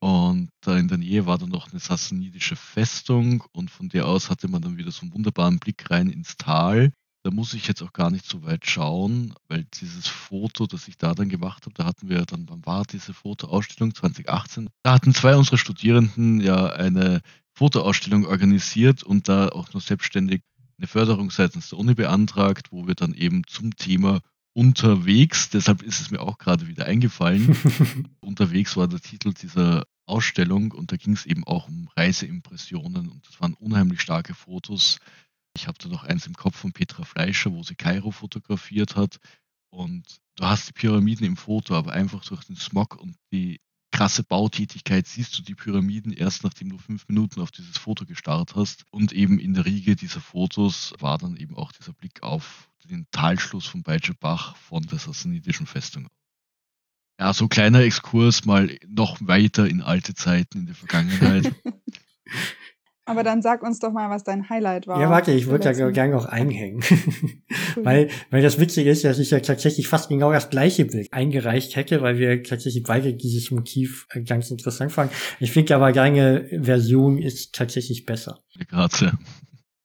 Und 0.00 0.48
da 0.62 0.76
in 0.76 0.88
der 0.88 0.98
Nähe 0.98 1.26
war 1.26 1.38
dann 1.38 1.50
noch 1.50 1.70
eine 1.70 1.78
sassanidische 1.78 2.56
Festung 2.56 3.44
und 3.52 3.70
von 3.70 3.88
der 3.88 4.06
aus 4.06 4.30
hatte 4.30 4.48
man 4.48 4.62
dann 4.62 4.78
wieder 4.78 4.90
so 4.90 5.02
einen 5.02 5.14
wunderbaren 5.14 5.60
Blick 5.60 5.88
rein 5.92 6.10
ins 6.10 6.36
Tal. 6.36 6.90
Da 7.22 7.30
muss 7.30 7.54
ich 7.54 7.68
jetzt 7.68 7.82
auch 7.82 7.92
gar 7.92 8.10
nicht 8.10 8.26
so 8.26 8.42
weit 8.42 8.66
schauen, 8.66 9.32
weil 9.46 9.64
dieses 9.80 10.08
Foto, 10.08 10.66
das 10.66 10.88
ich 10.88 10.98
da 10.98 11.14
dann 11.14 11.28
gemacht 11.28 11.66
habe, 11.66 11.74
da 11.74 11.84
hatten 11.84 12.08
wir 12.08 12.24
dann, 12.24 12.48
wann 12.48 12.66
war 12.66 12.84
diese 12.84 13.14
Fotoausstellung? 13.14 13.94
2018. 13.94 14.70
Da 14.82 14.94
hatten 14.94 15.14
zwei 15.14 15.36
unserer 15.36 15.58
Studierenden 15.58 16.40
ja 16.40 16.66
eine 16.66 17.20
Fotoausstellung 17.58 18.24
organisiert 18.24 19.02
und 19.02 19.28
da 19.28 19.48
auch 19.48 19.72
noch 19.72 19.80
selbstständig 19.80 20.42
eine 20.78 20.86
Förderung 20.86 21.32
seitens 21.32 21.70
der 21.70 21.78
Uni 21.80 21.94
beantragt, 21.94 22.70
wo 22.70 22.86
wir 22.86 22.94
dann 22.94 23.14
eben 23.14 23.42
zum 23.48 23.74
Thema 23.74 24.20
unterwegs, 24.52 25.50
deshalb 25.50 25.82
ist 25.82 26.00
es 26.00 26.12
mir 26.12 26.20
auch 26.20 26.38
gerade 26.38 26.68
wieder 26.68 26.86
eingefallen, 26.86 27.56
unterwegs 28.20 28.76
war 28.76 28.86
der 28.86 29.00
Titel 29.00 29.34
dieser 29.34 29.86
Ausstellung 30.06 30.70
und 30.70 30.92
da 30.92 30.96
ging 30.96 31.14
es 31.14 31.26
eben 31.26 31.44
auch 31.48 31.66
um 31.66 31.88
Reiseimpressionen 31.96 33.08
und 33.08 33.26
das 33.26 33.40
waren 33.40 33.54
unheimlich 33.54 34.02
starke 34.02 34.34
Fotos. 34.34 35.00
Ich 35.56 35.66
habe 35.66 35.78
da 35.82 35.88
noch 35.88 36.04
eins 36.04 36.28
im 36.28 36.34
Kopf 36.34 36.56
von 36.56 36.70
Petra 36.70 37.02
Fleischer, 37.02 37.52
wo 37.52 37.64
sie 37.64 37.74
Kairo 37.74 38.12
fotografiert 38.12 38.94
hat 38.94 39.18
und 39.70 40.04
du 40.36 40.44
hast 40.44 40.68
die 40.68 40.74
Pyramiden 40.74 41.26
im 41.26 41.36
Foto, 41.36 41.74
aber 41.74 41.92
einfach 41.92 42.24
durch 42.24 42.44
den 42.44 42.56
Smog 42.56 42.94
und 43.00 43.16
die 43.32 43.58
krasse 43.98 44.22
Bautätigkeit 44.22 45.08
siehst 45.08 45.36
du 45.36 45.42
die 45.42 45.56
Pyramiden 45.56 46.12
erst, 46.12 46.44
nachdem 46.44 46.68
du 46.68 46.78
fünf 46.78 47.08
Minuten 47.08 47.40
auf 47.40 47.50
dieses 47.50 47.76
Foto 47.78 48.06
gestarrt 48.06 48.54
hast. 48.54 48.84
Und 48.92 49.12
eben 49.12 49.40
in 49.40 49.54
der 49.54 49.64
Riege 49.64 49.96
dieser 49.96 50.20
Fotos 50.20 50.94
war 51.00 51.18
dann 51.18 51.36
eben 51.36 51.56
auch 51.56 51.72
dieser 51.72 51.94
Blick 51.94 52.22
auf 52.22 52.70
den 52.84 53.08
Talschluss 53.10 53.66
von 53.66 53.82
Bach 54.20 54.54
von 54.54 54.84
der 54.84 55.00
sassanidischen 55.00 55.66
Festung. 55.66 56.06
Ja, 57.18 57.34
so 57.34 57.48
kleiner 57.48 57.80
Exkurs 57.80 58.44
mal 58.44 58.78
noch 58.86 59.18
weiter 59.20 59.68
in 59.68 59.82
alte 59.82 60.14
Zeiten 60.14 60.58
in 60.58 60.66
der 60.66 60.76
Vergangenheit. 60.76 61.52
Aber 63.08 63.22
dann 63.22 63.40
sag 63.40 63.62
uns 63.62 63.78
doch 63.78 63.90
mal, 63.90 64.10
was 64.10 64.22
dein 64.22 64.50
Highlight 64.50 64.86
war. 64.86 65.00
Ja, 65.00 65.08
warte, 65.08 65.32
ich 65.32 65.46
würde 65.46 65.72
ja 65.72 65.90
gerne 65.90 66.12
noch 66.12 66.26
einhängen. 66.26 66.82
weil, 67.76 68.10
weil 68.30 68.42
das 68.42 68.60
Witzige 68.60 68.90
ist, 68.90 69.02
dass 69.02 69.18
ich 69.18 69.30
ja 69.30 69.40
tatsächlich 69.40 69.88
fast 69.88 70.10
genau 70.10 70.30
das 70.30 70.50
gleiche 70.50 70.84
Bild 70.84 71.12
eingereicht 71.12 71.74
hätte, 71.74 72.02
weil 72.02 72.18
wir 72.18 72.42
tatsächlich 72.42 72.82
beide 72.82 73.14
dieses 73.14 73.50
Motiv 73.50 74.06
äh, 74.10 74.22
ganz 74.22 74.50
interessant 74.50 74.92
fanden. 74.92 75.14
Ich 75.40 75.52
finde 75.52 75.74
aber 75.74 75.92
deine 75.92 76.46
Version 76.60 77.16
ist 77.16 77.54
tatsächlich 77.54 78.04
besser. 78.04 78.40
Grazie. 78.68 79.12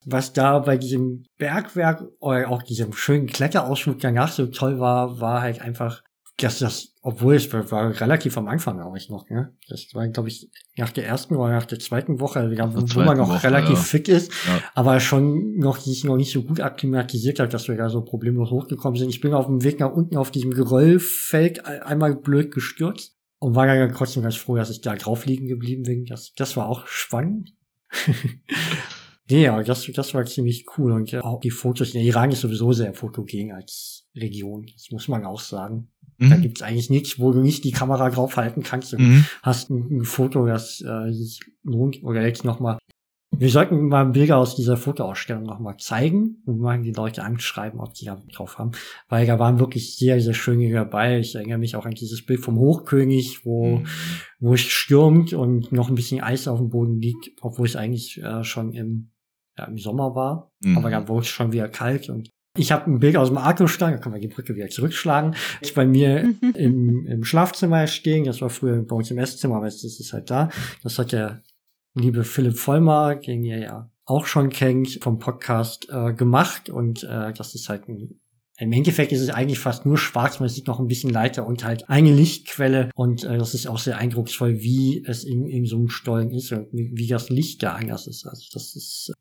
Was 0.05 0.33
da 0.33 0.59
bei 0.59 0.77
diesem 0.77 1.23
Bergwerk 1.37 2.03
oder 2.19 2.49
auch 2.49 2.61
diesem 2.61 2.91
schönen 2.91 3.27
Kletterausflug 3.27 3.99
danach 3.99 4.31
so 4.31 4.47
toll 4.47 4.79
war, 4.79 5.21
war 5.21 5.41
halt 5.41 5.61
einfach, 5.61 6.03
dass 6.43 6.59
das, 6.59 6.93
obwohl 7.01 7.35
es 7.35 7.51
war, 7.51 7.99
relativ 8.01 8.37
am 8.37 8.47
Anfang 8.47 8.77
glaube 8.77 8.97
ich 8.97 9.09
noch, 9.09 9.29
ne? 9.29 9.55
Das 9.67 9.87
war, 9.93 10.07
glaube 10.09 10.29
ich, 10.29 10.49
nach 10.77 10.91
der 10.91 11.05
ersten 11.07 11.35
oder 11.35 11.51
nach 11.51 11.65
der 11.65 11.79
zweiten 11.79 12.19
Woche, 12.19 12.39
also, 12.39 12.55
wo, 12.75 12.81
wo 12.95 13.05
man 13.05 13.17
noch 13.17 13.29
Woche, 13.29 13.43
relativ 13.43 13.77
ja. 13.77 13.83
fit 13.83 14.07
ist, 14.09 14.31
Ja. 14.47 14.61
aber 14.75 14.99
schon 14.99 15.57
noch 15.57 15.77
sich 15.77 16.03
noch 16.03 16.17
nicht 16.17 16.31
so 16.31 16.43
gut 16.43 16.59
akklimatisiert 16.59 17.39
hat, 17.39 17.53
dass 17.53 17.67
wir 17.67 17.75
da 17.77 17.89
so 17.89 18.01
problemlos 18.03 18.51
hochgekommen 18.51 18.99
sind. 18.99 19.09
Ich 19.09 19.21
bin 19.21 19.33
auf 19.33 19.47
dem 19.47 19.63
Weg 19.63 19.79
nach 19.79 19.91
unten 19.91 20.17
auf 20.17 20.31
diesem 20.31 20.51
Geröllfeld 20.51 21.65
ein- 21.65 21.81
einmal 21.81 22.15
blöd 22.15 22.51
gestürzt 22.53 23.17
und 23.39 23.55
war 23.55 23.65
dann 23.67 23.93
trotzdem 23.93 24.23
ganz 24.23 24.35
froh, 24.35 24.55
dass 24.55 24.69
ich 24.69 24.81
da 24.81 24.95
drauf 24.95 25.25
liegen 25.25 25.47
geblieben 25.47 25.83
bin. 25.83 26.05
Das, 26.05 26.33
das 26.35 26.55
war 26.57 26.67
auch 26.67 26.87
spannend. 26.87 27.53
nee, 29.29 29.47
aber 29.47 29.63
das, 29.63 29.85
das 29.93 30.13
war 30.13 30.25
ziemlich 30.25 30.65
cool 30.77 30.91
und 30.91 31.11
ja, 31.11 31.23
auch 31.23 31.39
die 31.39 31.51
Fotos. 31.51 31.91
Der 31.91 32.01
Iran 32.01 32.31
ist 32.31 32.41
sowieso 32.41 32.71
sehr 32.73 32.93
fotogen 32.93 33.51
als 33.51 34.07
Region. 34.15 34.65
Das 34.73 34.89
muss 34.91 35.07
man 35.07 35.25
auch 35.25 35.39
sagen. 35.39 35.89
Da 36.19 36.37
Mhm. 36.37 36.41
gibt's 36.41 36.61
eigentlich 36.61 36.89
nichts, 36.89 37.19
wo 37.19 37.31
du 37.31 37.41
nicht 37.41 37.63
die 37.63 37.71
Kamera 37.71 38.09
draufhalten 38.09 38.63
kannst. 38.63 38.93
Du 38.93 38.97
Mhm. 38.97 39.25
hast 39.41 39.69
ein, 39.69 39.97
ein 39.99 40.03
Foto, 40.03 40.45
das 40.45 40.81
äh, 40.81 41.11
sich 41.11 41.39
lohnt. 41.63 42.03
Oder 42.03 42.25
jetzt 42.25 42.43
nochmal. 42.45 42.77
Wir 43.35 43.49
sollten 43.49 43.87
mal 43.87 44.05
Bilder 44.05 44.37
aus 44.37 44.55
dieser 44.55 44.77
Fotoausstellung 44.77 45.41
nochmal 45.43 45.77
zeigen 45.79 46.43
und 46.45 46.59
mal 46.59 46.79
die 46.83 46.91
Leute 46.91 47.23
anschreiben, 47.23 47.79
ob 47.79 47.95
die 47.95 48.05
da 48.05 48.21
drauf 48.31 48.59
haben. 48.59 48.71
Weil 49.09 49.25
da 49.25 49.39
waren 49.39 49.57
wirklich 49.59 49.97
sehr, 49.97 50.21
sehr 50.21 50.35
schöne 50.35 50.71
dabei. 50.71 51.17
Ich 51.19 51.33
erinnere 51.33 51.57
mich 51.57 51.75
auch 51.75 51.87
an 51.87 51.95
dieses 51.95 52.23
Bild 52.23 52.41
vom 52.41 52.59
Hochkönig, 52.59 53.43
wo, 53.43 53.77
Mhm. 53.79 53.85
wo 54.39 54.53
es 54.53 54.61
stürmt 54.61 55.33
und 55.33 55.71
noch 55.71 55.89
ein 55.89 55.95
bisschen 55.95 56.21
Eis 56.21 56.47
auf 56.47 56.59
dem 56.59 56.69
Boden 56.69 56.99
liegt, 57.01 57.31
obwohl 57.41 57.65
es 57.65 57.75
eigentlich 57.75 58.21
äh, 58.21 58.43
schon 58.43 58.71
im, 58.71 59.09
ja, 59.57 59.65
im 59.65 59.79
Sommer 59.79 60.13
war. 60.13 60.51
Mhm. 60.63 60.77
Aber 60.77 60.91
dann 60.91 61.07
wurde 61.07 61.21
es 61.21 61.27
schon 61.29 61.51
wieder 61.51 61.69
kalt 61.69 62.09
und 62.09 62.29
ich 62.57 62.71
habe 62.71 62.91
ein 62.91 62.99
Bild 62.99 63.17
aus 63.17 63.29
dem 63.29 63.37
Artostand, 63.37 63.95
da 63.95 63.97
können 63.97 64.15
wir 64.15 64.21
die 64.21 64.27
Brücke 64.27 64.55
wieder 64.55 64.69
zurückschlagen. 64.69 65.35
Ist 65.61 65.75
bei 65.75 65.85
mir 65.85 66.21
im, 66.55 67.07
im 67.07 67.23
Schlafzimmer 67.23 67.87
stehen. 67.87 68.25
Das 68.25 68.41
war 68.41 68.49
früher 68.49 68.83
bei 68.83 68.95
uns 68.95 69.09
im 69.09 69.17
Esszimmer, 69.17 69.57
aber 69.57 69.65
jetzt 69.65 69.83
ist 69.83 69.99
es 69.99 70.13
halt 70.13 70.29
da. 70.29 70.49
Das 70.83 70.99
hat 70.99 71.11
der 71.11 71.41
liebe 71.95 72.23
Philipp 72.23 72.57
Vollmer, 72.57 73.15
den 73.15 73.43
ihr 73.43 73.59
ja 73.59 73.91
auch 74.05 74.27
schon 74.27 74.49
kennt, 74.49 74.99
vom 75.01 75.17
Podcast 75.17 75.87
äh, 75.89 76.13
gemacht. 76.13 76.69
Und 76.69 77.03
äh, 77.03 77.33
das 77.33 77.55
ist 77.55 77.69
halt 77.69 77.87
ein 77.87 78.19
im 78.59 78.71
Endeffekt 78.71 79.11
ist 79.11 79.21
es 79.21 79.31
eigentlich 79.31 79.57
fast 79.57 79.85
nur 79.85 79.97
schwarz, 79.97 80.39
man 80.39 80.47
sieht 80.47 80.67
noch 80.67 80.79
ein 80.79 80.87
bisschen 80.87 81.09
Leiter 81.09 81.47
und 81.47 81.63
halt 81.63 81.89
eine 81.89 82.13
Lichtquelle 82.13 82.91
und 82.93 83.23
äh, 83.23 83.37
das 83.39 83.55
ist 83.55 83.65
auch 83.67 83.79
sehr 83.79 83.97
eindrucksvoll, 83.97 84.61
wie 84.61 85.03
es 85.05 85.23
in, 85.23 85.47
in 85.47 85.65
so 85.65 85.77
einem 85.77 85.89
Stollen 85.89 86.29
ist 86.29 86.51
und 86.51 86.67
wie, 86.71 86.91
wie 86.93 87.07
das 87.07 87.29
Licht 87.29 87.63
da 87.63 87.73
anders 87.73 88.05
ist. 88.05 88.27
Also 88.27 88.43
das 88.53 88.75
ist 88.75 89.11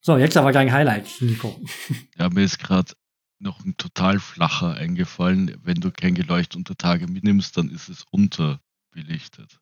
so, 0.00 0.16
jetzt 0.16 0.36
aber 0.36 0.52
dein 0.52 0.72
Highlight, 0.72 1.08
Nico. 1.20 1.60
Ja, 2.18 2.28
mir 2.30 2.44
ist 2.44 2.58
gerade 2.58 2.92
noch 3.38 3.64
ein 3.64 3.76
total 3.76 4.18
flacher 4.18 4.74
eingefallen. 4.74 5.56
Wenn 5.62 5.80
du 5.80 5.90
kein 5.90 6.14
Geleucht 6.14 6.56
unter 6.56 6.76
Tage 6.76 7.06
mitnimmst, 7.06 7.56
dann 7.56 7.70
ist 7.70 7.88
es 7.88 8.04
unterbelichtet. 8.10 9.58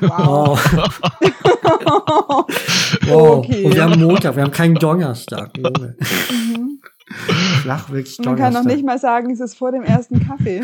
Wow. 0.00 0.60
Oh, 1.84 2.46
wow. 3.06 3.38
Okay. 3.44 3.64
Und 3.64 3.74
wir 3.74 3.82
haben 3.84 4.00
Montag, 4.00 4.36
wir 4.36 4.42
haben 4.42 4.50
keinen 4.52 4.74
Donnerstag. 4.74 5.52
Mhm. 6.32 6.80
Flach 7.62 7.90
wirklich 7.90 8.18
Man 8.18 8.36
kann 8.36 8.36
Donnerstag. 8.36 8.64
noch 8.64 8.72
nicht 8.72 8.84
mal 8.84 8.98
sagen, 8.98 9.30
es 9.30 9.40
ist 9.40 9.56
vor 9.56 9.70
dem 9.72 9.82
ersten 9.82 10.26
Kaffee. 10.26 10.62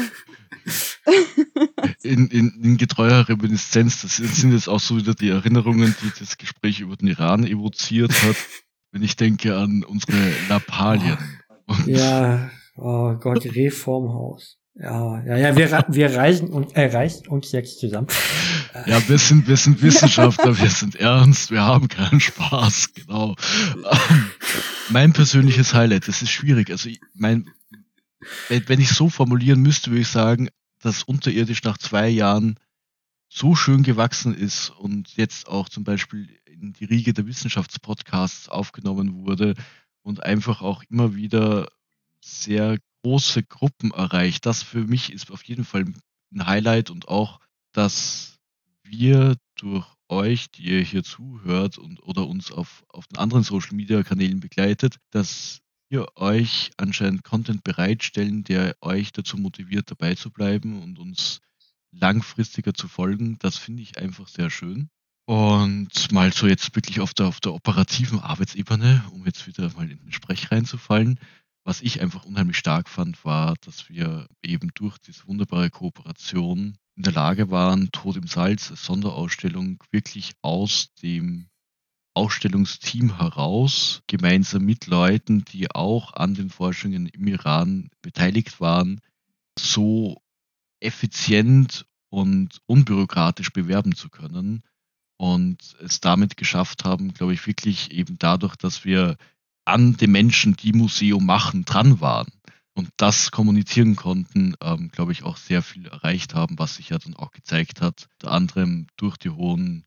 In, 2.02 2.28
in, 2.28 2.60
in 2.62 2.76
getreuer 2.76 3.28
Reminiszenz, 3.28 4.02
das 4.02 4.16
sind 4.16 4.52
jetzt 4.52 4.68
auch 4.68 4.80
so 4.80 4.96
wieder 4.96 5.14
die 5.14 5.30
Erinnerungen, 5.30 5.94
die 6.02 6.12
das 6.18 6.38
Gespräch 6.38 6.80
über 6.80 6.96
den 6.96 7.08
Iran 7.08 7.44
evoziert 7.44 8.12
hat, 8.22 8.36
wenn 8.92 9.02
ich 9.02 9.16
denke 9.16 9.56
an 9.56 9.84
unsere 9.84 10.16
Lappalien. 10.48 11.18
Und 11.66 11.86
Ja, 11.86 12.50
oh 12.76 13.14
Gott, 13.14 13.44
Reformhaus. 13.44 14.58
Ja, 14.80 15.24
ja, 15.24 15.36
ja, 15.36 15.56
wir, 15.56 15.84
wir 15.88 16.16
reisen 16.16 16.50
und 16.50 16.76
äh, 16.76 16.86
reisen 16.86 17.26
uns 17.26 17.50
jetzt 17.50 17.80
zusammen. 17.80 18.06
Ja, 18.86 19.02
wir 19.08 19.18
sind, 19.18 19.48
wir 19.48 19.56
sind 19.56 19.82
Wissenschaftler, 19.82 20.56
wir 20.56 20.70
sind 20.70 20.94
ernst, 20.94 21.50
wir 21.50 21.62
haben 21.62 21.88
keinen 21.88 22.20
Spaß, 22.20 22.94
genau. 22.94 23.34
Ähm, 23.74 24.30
mein 24.90 25.12
persönliches 25.12 25.74
Highlight, 25.74 26.06
das 26.06 26.22
ist 26.22 26.30
schwierig. 26.30 26.70
Also, 26.70 26.90
mein, 27.14 27.50
wenn 28.48 28.80
ich 28.80 28.90
so 28.90 29.08
formulieren 29.08 29.62
müsste, 29.62 29.90
würde 29.90 30.02
ich 30.02 30.08
sagen, 30.08 30.48
dass 30.80 31.02
unterirdisch 31.02 31.62
nach 31.62 31.78
zwei 31.78 32.08
Jahren 32.08 32.58
so 33.28 33.54
schön 33.54 33.82
gewachsen 33.82 34.34
ist 34.34 34.70
und 34.70 35.16
jetzt 35.16 35.48
auch 35.48 35.68
zum 35.68 35.84
Beispiel 35.84 36.28
in 36.46 36.72
die 36.72 36.86
Riege 36.86 37.12
der 37.12 37.26
Wissenschaftspodcasts 37.26 38.48
aufgenommen 38.48 39.26
wurde 39.26 39.54
und 40.02 40.22
einfach 40.22 40.62
auch 40.62 40.82
immer 40.88 41.14
wieder 41.14 41.68
sehr 42.24 42.78
große 43.02 43.42
Gruppen 43.44 43.90
erreicht. 43.92 44.46
Das 44.46 44.62
für 44.62 44.84
mich 44.84 45.12
ist 45.12 45.30
auf 45.30 45.44
jeden 45.44 45.64
Fall 45.64 45.84
ein 46.32 46.46
Highlight 46.46 46.90
und 46.90 47.08
auch, 47.08 47.40
dass 47.72 48.38
wir 48.82 49.36
durch 49.56 49.86
euch, 50.08 50.50
die 50.50 50.62
ihr 50.62 50.80
hier 50.80 51.04
zuhört 51.04 51.76
und 51.78 52.02
oder 52.02 52.26
uns 52.26 52.50
auf, 52.50 52.84
auf 52.88 53.06
den 53.08 53.18
anderen 53.18 53.44
Social 53.44 53.74
Media 53.74 54.02
Kanälen 54.02 54.40
begleitet, 54.40 54.96
dass 55.10 55.60
wir 55.88 56.16
euch 56.16 56.70
anscheinend 56.76 57.24
Content 57.24 57.64
bereitstellen, 57.64 58.44
der 58.44 58.76
euch 58.80 59.12
dazu 59.12 59.36
motiviert, 59.36 59.90
dabei 59.90 60.14
zu 60.14 60.30
bleiben 60.30 60.82
und 60.82 60.98
uns 60.98 61.40
langfristiger 61.90 62.74
zu 62.74 62.88
folgen. 62.88 63.38
Das 63.38 63.56
finde 63.56 63.82
ich 63.82 63.98
einfach 63.98 64.28
sehr 64.28 64.50
schön. 64.50 64.90
Und 65.26 66.10
mal 66.10 66.32
so 66.32 66.46
jetzt 66.46 66.74
wirklich 66.74 67.00
auf 67.00 67.12
der, 67.12 67.26
auf 67.26 67.40
der 67.40 67.52
operativen 67.52 68.18
Arbeitsebene, 68.18 69.04
um 69.12 69.26
jetzt 69.26 69.46
wieder 69.46 69.70
mal 69.74 69.90
in 69.90 69.98
den 69.98 70.12
Sprech 70.12 70.50
reinzufallen. 70.50 71.18
Was 71.64 71.82
ich 71.82 72.00
einfach 72.00 72.24
unheimlich 72.24 72.56
stark 72.56 72.88
fand, 72.88 73.24
war, 73.26 73.54
dass 73.60 73.90
wir 73.90 74.26
eben 74.42 74.70
durch 74.74 74.96
diese 74.98 75.26
wunderbare 75.26 75.68
Kooperation 75.68 76.78
in 76.96 77.02
der 77.02 77.12
Lage 77.12 77.50
waren, 77.50 77.90
Tod 77.92 78.16
im 78.16 78.26
Salz 78.26 78.70
als 78.70 78.84
Sonderausstellung 78.84 79.82
wirklich 79.90 80.32
aus 80.40 80.94
dem 81.02 81.48
Ausstellungsteam 82.18 83.18
heraus, 83.18 84.02
gemeinsam 84.08 84.64
mit 84.64 84.88
Leuten, 84.88 85.44
die 85.44 85.70
auch 85.70 86.14
an 86.14 86.34
den 86.34 86.50
Forschungen 86.50 87.06
im 87.06 87.28
Iran 87.28 87.90
beteiligt 88.02 88.60
waren, 88.60 89.00
so 89.56 90.20
effizient 90.80 91.86
und 92.10 92.60
unbürokratisch 92.66 93.52
bewerben 93.52 93.94
zu 93.94 94.08
können 94.08 94.64
und 95.16 95.76
es 95.80 96.00
damit 96.00 96.36
geschafft 96.36 96.84
haben, 96.84 97.14
glaube 97.14 97.34
ich, 97.34 97.46
wirklich 97.46 97.92
eben 97.92 98.18
dadurch, 98.18 98.56
dass 98.56 98.84
wir 98.84 99.16
an 99.64 99.96
den 99.96 100.10
Menschen, 100.10 100.56
die 100.56 100.72
Museum 100.72 101.24
machen, 101.24 101.64
dran 101.64 102.00
waren 102.00 102.32
und 102.74 102.88
das 102.96 103.30
kommunizieren 103.30 103.94
konnten, 103.94 104.56
ähm, 104.60 104.90
glaube 104.90 105.12
ich, 105.12 105.22
auch 105.22 105.36
sehr 105.36 105.62
viel 105.62 105.86
erreicht 105.86 106.34
haben, 106.34 106.58
was 106.58 106.74
sich 106.74 106.88
ja 106.88 106.98
dann 106.98 107.14
auch 107.14 107.30
gezeigt 107.30 107.80
hat, 107.80 108.08
unter 108.14 108.32
anderem 108.32 108.88
durch 108.96 109.16
die 109.18 109.30
hohen 109.30 109.84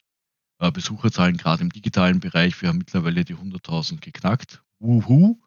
Besucherzahlen, 0.70 1.38
gerade 1.38 1.64
im 1.64 1.72
digitalen 1.72 2.20
Bereich. 2.20 2.62
Wir 2.62 2.70
haben 2.70 2.78
mittlerweile 2.78 3.26
die 3.26 3.36
100.000 3.36 4.00
geknackt. 4.02 4.62
Wuhu! 4.80 5.40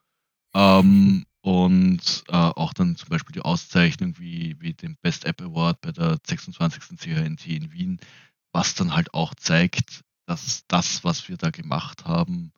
Ähm, 0.55 1.25
und 1.43 2.25
äh, 2.29 2.33
auch 2.33 2.73
dann 2.73 2.97
zum 2.97 3.11
Beispiel 3.11 3.35
die 3.35 3.43
Auszeichnung 3.43 4.19
wie, 4.19 4.57
wie 4.61 4.73
den 4.73 4.97
Best 5.03 5.27
App 5.27 5.43
Award 5.43 5.81
bei 5.83 5.93
der 5.93 6.19
26. 6.27 6.99
CHNT 6.99 7.47
in 7.49 7.73
Wien, 7.73 8.01
was 8.53 8.75
dann 8.75 8.95
halt 8.95 9.13
auch 9.13 9.35
zeigt, 9.35 10.05
dass 10.27 10.65
das, 10.69 11.05
was 11.05 11.29
wir 11.29 11.37
da 11.37 11.51
gemacht 11.51 12.07
haben, 12.07 12.53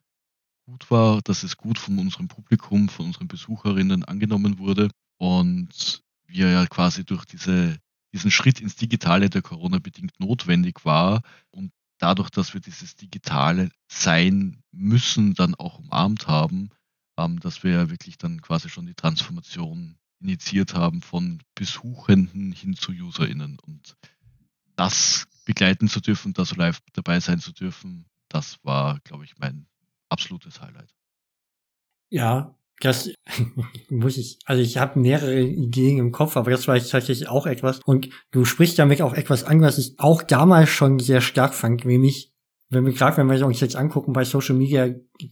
gut 0.67 0.91
war, 0.91 1.21
dass 1.23 1.43
es 1.43 1.57
gut 1.57 1.79
von 1.79 1.99
unserem 1.99 2.29
Publikum, 2.29 2.89
von 2.89 3.07
unseren 3.07 3.29
Besucherinnen 3.29 4.05
angenommen 4.05 4.59
wurde 4.59 4.91
und 5.19 6.05
wir 6.27 6.51
ja 6.51 6.67
quasi 6.67 7.05
durch 7.05 7.25
diese, 7.25 7.79
diesen 8.13 8.31
Schritt 8.31 8.61
ins 8.61 8.77
Digitale, 8.77 9.31
der 9.31 9.43
Corona 9.43 9.79
bedingt 9.79 10.19
notwendig 10.21 10.85
war 10.85 11.23
und 11.51 11.73
dadurch, 11.99 12.31
dass 12.31 12.55
wir 12.55 12.61
dieses 12.61 12.97
digitale 12.97 13.71
Sein 13.89 14.63
müssen, 14.73 15.35
dann 15.35 15.55
auch 15.55 15.79
umarmt 15.79 16.27
haben, 16.27 16.71
ähm, 17.17 17.41
dass 17.41 17.63
wir 17.65 17.73
ja 17.73 17.91
wirklich 17.91 18.19
dann 18.19 18.43
quasi 18.43 18.69
schon 18.69 18.87
die 18.87 18.95
Transformation 18.95 19.99
initiiert 20.21 20.75
haben 20.75 21.03
von 21.03 21.43
Besuchenden 21.55 22.53
hin 22.53 22.75
zu 22.75 22.93
UserInnen 22.93 23.59
und 23.61 23.97
das 24.77 25.27
begleiten 25.45 25.89
zu 25.89 26.01
dürfen, 26.01 26.33
da 26.33 26.45
so 26.45 26.57
live 26.57 26.81
dabei 26.93 27.21
sein 27.21 27.39
zu 27.39 27.53
dürfen, 27.53 28.07
das 28.29 28.63
war, 28.65 28.99
glaube 29.01 29.25
ich, 29.25 29.39
mein 29.39 29.67
absolutes 30.09 30.61
Highlight. 30.61 30.95
Ja, 32.11 32.55
das 32.81 33.11
muss 33.91 34.17
ich, 34.17 34.39
also 34.45 34.63
ich 34.63 34.79
habe 34.79 34.99
mehrere 34.99 35.41
Ideen 35.41 35.99
im 35.99 36.13
Kopf, 36.13 36.37
aber 36.37 36.51
das 36.51 36.69
war 36.69 36.77
tatsächlich 36.79 37.29
auch 37.29 37.47
etwas. 37.47 37.81
Und 37.85 38.09
du 38.31 38.45
sprichst 38.45 38.79
damit 38.79 39.03
auch 39.03 39.15
etwas 39.15 39.45
an, 39.45 39.61
was 39.61 39.79
ich 39.79 39.95
auch 39.99 40.23
damals 40.23 40.69
schon 40.69 40.99
sehr 40.99 41.21
stark 41.21 41.55
fand, 41.55 41.85
nämlich, 41.85 42.33
wenn 42.69 42.85
wir 42.85 42.93
gerade, 42.93 43.17
wenn 43.17 43.31
wir 43.31 43.47
uns 43.47 43.61
jetzt 43.61 43.77
angucken 43.77 44.13
bei 44.13 44.25
Social 44.25 44.57
Media, 44.57 44.89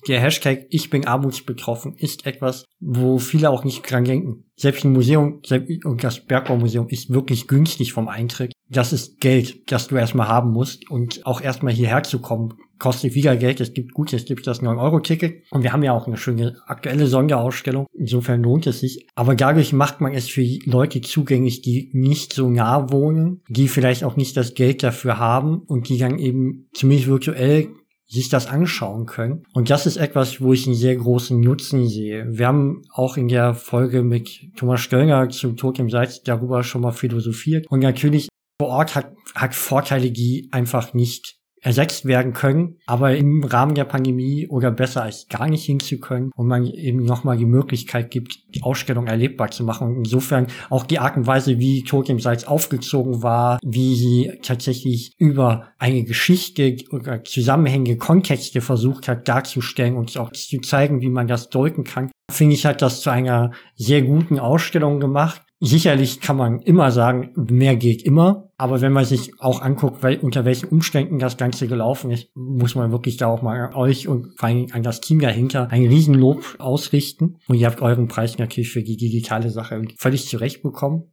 der 0.06 0.20
Hashtag 0.20 0.66
Ich 0.70 0.88
bin 0.88 1.06
armutsbetroffen 1.06 1.94
ist 1.96 2.26
etwas, 2.26 2.64
wo 2.80 3.18
viele 3.18 3.50
auch 3.50 3.64
nicht 3.64 3.90
dran 3.90 4.04
denken. 4.04 4.44
Selbst 4.56 4.84
ein 4.84 4.92
Museum, 4.92 5.40
selbst, 5.44 5.80
das 5.98 6.24
Bergbaumuseum 6.24 6.88
ist 6.88 7.12
wirklich 7.12 7.48
günstig 7.48 7.92
vom 7.92 8.08
Eintritt. 8.08 8.53
Das 8.76 8.92
ist 8.92 9.20
Geld, 9.20 9.70
das 9.70 9.88
du 9.88 9.96
erstmal 9.96 10.28
haben 10.28 10.50
musst 10.52 10.90
und 10.90 11.24
auch 11.26 11.40
erstmal 11.40 11.72
hierher 11.72 12.02
zu 12.02 12.18
kommen, 12.18 12.54
kostet 12.78 13.14
wieder 13.14 13.36
Geld. 13.36 13.60
Es 13.60 13.72
gibt 13.72 13.94
gut, 13.94 14.12
es 14.12 14.24
gibt 14.24 14.46
das 14.46 14.62
9-Euro-Ticket 14.62 15.44
und 15.50 15.62
wir 15.62 15.72
haben 15.72 15.82
ja 15.82 15.92
auch 15.92 16.06
eine 16.06 16.16
schöne 16.16 16.56
aktuelle 16.66 17.06
Sonderausstellung. 17.06 17.86
Insofern 17.92 18.42
lohnt 18.42 18.66
es 18.66 18.80
sich. 18.80 19.06
Aber 19.14 19.34
dadurch 19.34 19.72
macht 19.72 20.00
man 20.00 20.12
es 20.12 20.28
für 20.28 20.44
Leute 20.64 21.00
zugänglich, 21.00 21.62
die 21.62 21.90
nicht 21.92 22.32
so 22.32 22.50
nah 22.50 22.90
wohnen, 22.90 23.42
die 23.48 23.68
vielleicht 23.68 24.04
auch 24.04 24.16
nicht 24.16 24.36
das 24.36 24.54
Geld 24.54 24.82
dafür 24.82 25.18
haben 25.18 25.62
und 25.66 25.88
die 25.88 25.98
dann 25.98 26.18
eben 26.18 26.68
zumindest 26.74 27.08
virtuell 27.08 27.68
sich 28.06 28.28
das 28.28 28.46
anschauen 28.46 29.06
können. 29.06 29.44
Und 29.54 29.70
das 29.70 29.86
ist 29.86 29.96
etwas, 29.96 30.40
wo 30.40 30.52
ich 30.52 30.66
einen 30.66 30.76
sehr 30.76 30.96
großen 30.96 31.40
Nutzen 31.40 31.88
sehe. 31.88 32.26
Wir 32.28 32.46
haben 32.46 32.82
auch 32.92 33.16
in 33.16 33.28
der 33.28 33.54
Folge 33.54 34.02
mit 34.02 34.50
Thomas 34.56 34.80
Stöllner 34.80 35.30
zum 35.30 35.56
Tod 35.56 35.78
im 35.78 35.90
Salz 35.90 36.22
darüber 36.22 36.62
schon 36.62 36.82
mal 36.82 36.92
philosophiert. 36.92 37.66
Und 37.70 37.80
natürlich 37.80 38.28
vor 38.60 38.68
Ort 38.68 38.94
hat, 38.94 39.12
hat 39.34 39.54
Vorteile, 39.54 40.10
die 40.10 40.48
einfach 40.52 40.94
nicht 40.94 41.38
ersetzt 41.64 42.04
werden 42.04 42.34
können, 42.34 42.76
aber 42.86 43.16
im 43.16 43.42
Rahmen 43.42 43.74
der 43.74 43.84
Pandemie 43.84 44.46
oder 44.48 44.70
besser 44.70 45.02
als 45.02 45.28
gar 45.28 45.48
nicht 45.48 45.64
hinzukönnen 45.64 46.30
und 46.36 46.46
man 46.46 46.66
eben 46.66 47.02
nochmal 47.04 47.38
die 47.38 47.46
Möglichkeit 47.46 48.10
gibt, 48.10 48.54
die 48.54 48.62
Ausstellung 48.62 49.06
erlebbar 49.06 49.50
zu 49.50 49.64
machen. 49.64 49.88
Und 49.88 49.96
insofern 49.96 50.48
auch 50.68 50.84
die 50.84 50.98
Art 50.98 51.16
und 51.16 51.26
Weise, 51.26 51.58
wie 51.58 51.82
Tod 51.82 52.12
Salz 52.20 52.44
aufgezogen 52.44 53.22
war, 53.22 53.58
wie 53.64 53.96
sie 53.96 54.32
tatsächlich 54.42 55.14
über 55.16 55.68
eine 55.78 56.04
Geschichte 56.04 56.76
oder 56.90 57.24
Zusammenhänge, 57.24 57.96
Kontexte 57.96 58.60
versucht 58.60 59.08
hat 59.08 59.26
darzustellen 59.26 59.96
und 59.96 60.14
auch 60.18 60.32
zu 60.32 60.60
zeigen, 60.60 61.00
wie 61.00 61.08
man 61.08 61.28
das 61.28 61.48
deuten 61.48 61.84
kann, 61.84 62.10
finde 62.30 62.56
ich, 62.56 62.66
hat 62.66 62.82
das 62.82 63.00
zu 63.00 63.08
einer 63.08 63.52
sehr 63.74 64.02
guten 64.02 64.38
Ausstellung 64.38 65.00
gemacht. 65.00 65.40
Sicherlich 65.60 66.20
kann 66.20 66.36
man 66.36 66.60
immer 66.60 66.90
sagen, 66.90 67.32
mehr 67.36 67.76
geht 67.76 68.02
immer. 68.02 68.50
Aber 68.56 68.80
wenn 68.80 68.92
man 68.92 69.04
sich 69.04 69.40
auch 69.40 69.62
anguckt, 69.62 70.02
weil, 70.02 70.18
unter 70.18 70.44
welchen 70.44 70.68
Umständen 70.68 71.18
das 71.18 71.36
Ganze 71.36 71.68
gelaufen 71.68 72.10
ist, 72.10 72.28
muss 72.34 72.74
man 72.74 72.92
wirklich 72.92 73.16
da 73.16 73.28
auch 73.28 73.42
mal 73.42 73.74
euch 73.74 74.06
und 74.08 74.38
vor 74.38 74.48
allem 74.48 74.66
an 74.72 74.82
das 74.82 75.00
Team 75.00 75.20
dahinter 75.20 75.70
ein 75.70 75.86
Riesenlob 75.86 76.56
ausrichten. 76.58 77.36
Und 77.48 77.56
ihr 77.56 77.66
habt 77.66 77.82
euren 77.82 78.08
Preis 78.08 78.38
natürlich 78.38 78.70
für 78.72 78.82
die 78.82 78.96
digitale 78.96 79.50
Sache 79.50 79.82
völlig 79.96 80.28
zurecht 80.28 80.62
bekommen. 80.62 81.04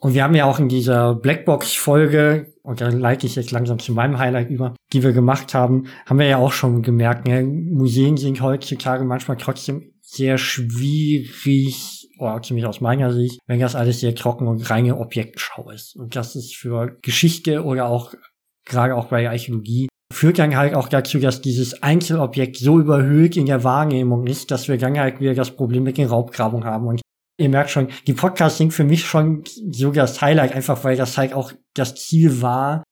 Und 0.00 0.14
wir 0.14 0.24
haben 0.24 0.34
ja 0.34 0.46
auch 0.46 0.58
in 0.58 0.70
dieser 0.70 1.14
Blackbox-Folge, 1.14 2.54
und 2.62 2.80
da 2.80 2.88
leite 2.88 3.26
ich 3.26 3.36
jetzt 3.36 3.50
langsam 3.50 3.78
zu 3.78 3.92
meinem 3.92 4.18
Highlight 4.18 4.48
über, 4.48 4.74
die 4.94 5.02
wir 5.02 5.12
gemacht 5.12 5.52
haben, 5.52 5.88
haben 6.06 6.18
wir 6.18 6.26
ja 6.26 6.38
auch 6.38 6.52
schon 6.52 6.80
gemerkt, 6.80 7.28
ne, 7.28 7.42
Museen 7.44 8.16
sind 8.16 8.40
heutzutage 8.40 9.04
manchmal 9.04 9.36
trotzdem 9.36 9.92
sehr 10.00 10.38
schwierig, 10.38 11.99
oder 12.20 12.42
zumindest 12.42 12.76
aus 12.76 12.80
meiner 12.80 13.12
Sicht, 13.12 13.40
wenn 13.46 13.60
das 13.60 13.74
alles 13.74 14.00
sehr 14.00 14.14
trocken 14.14 14.46
und 14.46 14.68
reine 14.70 14.98
Objektschau 14.98 15.70
ist. 15.70 15.96
Und 15.96 16.16
das 16.16 16.36
ist 16.36 16.56
für 16.56 16.98
Geschichte 17.02 17.64
oder 17.64 17.86
auch 17.86 18.14
gerade 18.66 18.94
auch 18.94 19.06
bei 19.06 19.28
Archäologie 19.28 19.88
führt 20.12 20.38
dann 20.38 20.56
halt 20.56 20.74
auch 20.74 20.88
dazu, 20.88 21.18
dass 21.18 21.40
dieses 21.40 21.82
Einzelobjekt 21.82 22.56
so 22.56 22.80
überhöht 22.80 23.36
in 23.36 23.46
der 23.46 23.64
Wahrnehmung 23.64 24.26
ist, 24.26 24.50
dass 24.50 24.68
wir 24.68 24.76
dann 24.76 24.98
halt 24.98 25.20
wieder 25.20 25.34
das 25.34 25.52
Problem 25.52 25.84
mit 25.84 25.98
den 25.98 26.08
Raubgrabungen 26.08 26.66
haben. 26.66 26.86
Und 26.86 27.00
ihr 27.38 27.48
merkt 27.48 27.70
schon, 27.70 27.88
die 28.06 28.12
Podcasts 28.12 28.58
sind 28.58 28.72
für 28.72 28.84
mich 28.84 29.06
schon 29.06 29.44
so 29.70 29.92
das 29.92 30.20
Highlight, 30.20 30.52
einfach 30.52 30.82
weil 30.84 30.96
das 30.96 31.16
halt 31.16 31.32
auch 31.32 31.52
das 31.74 31.94
Ziel 31.94 32.42
war, 32.42 32.82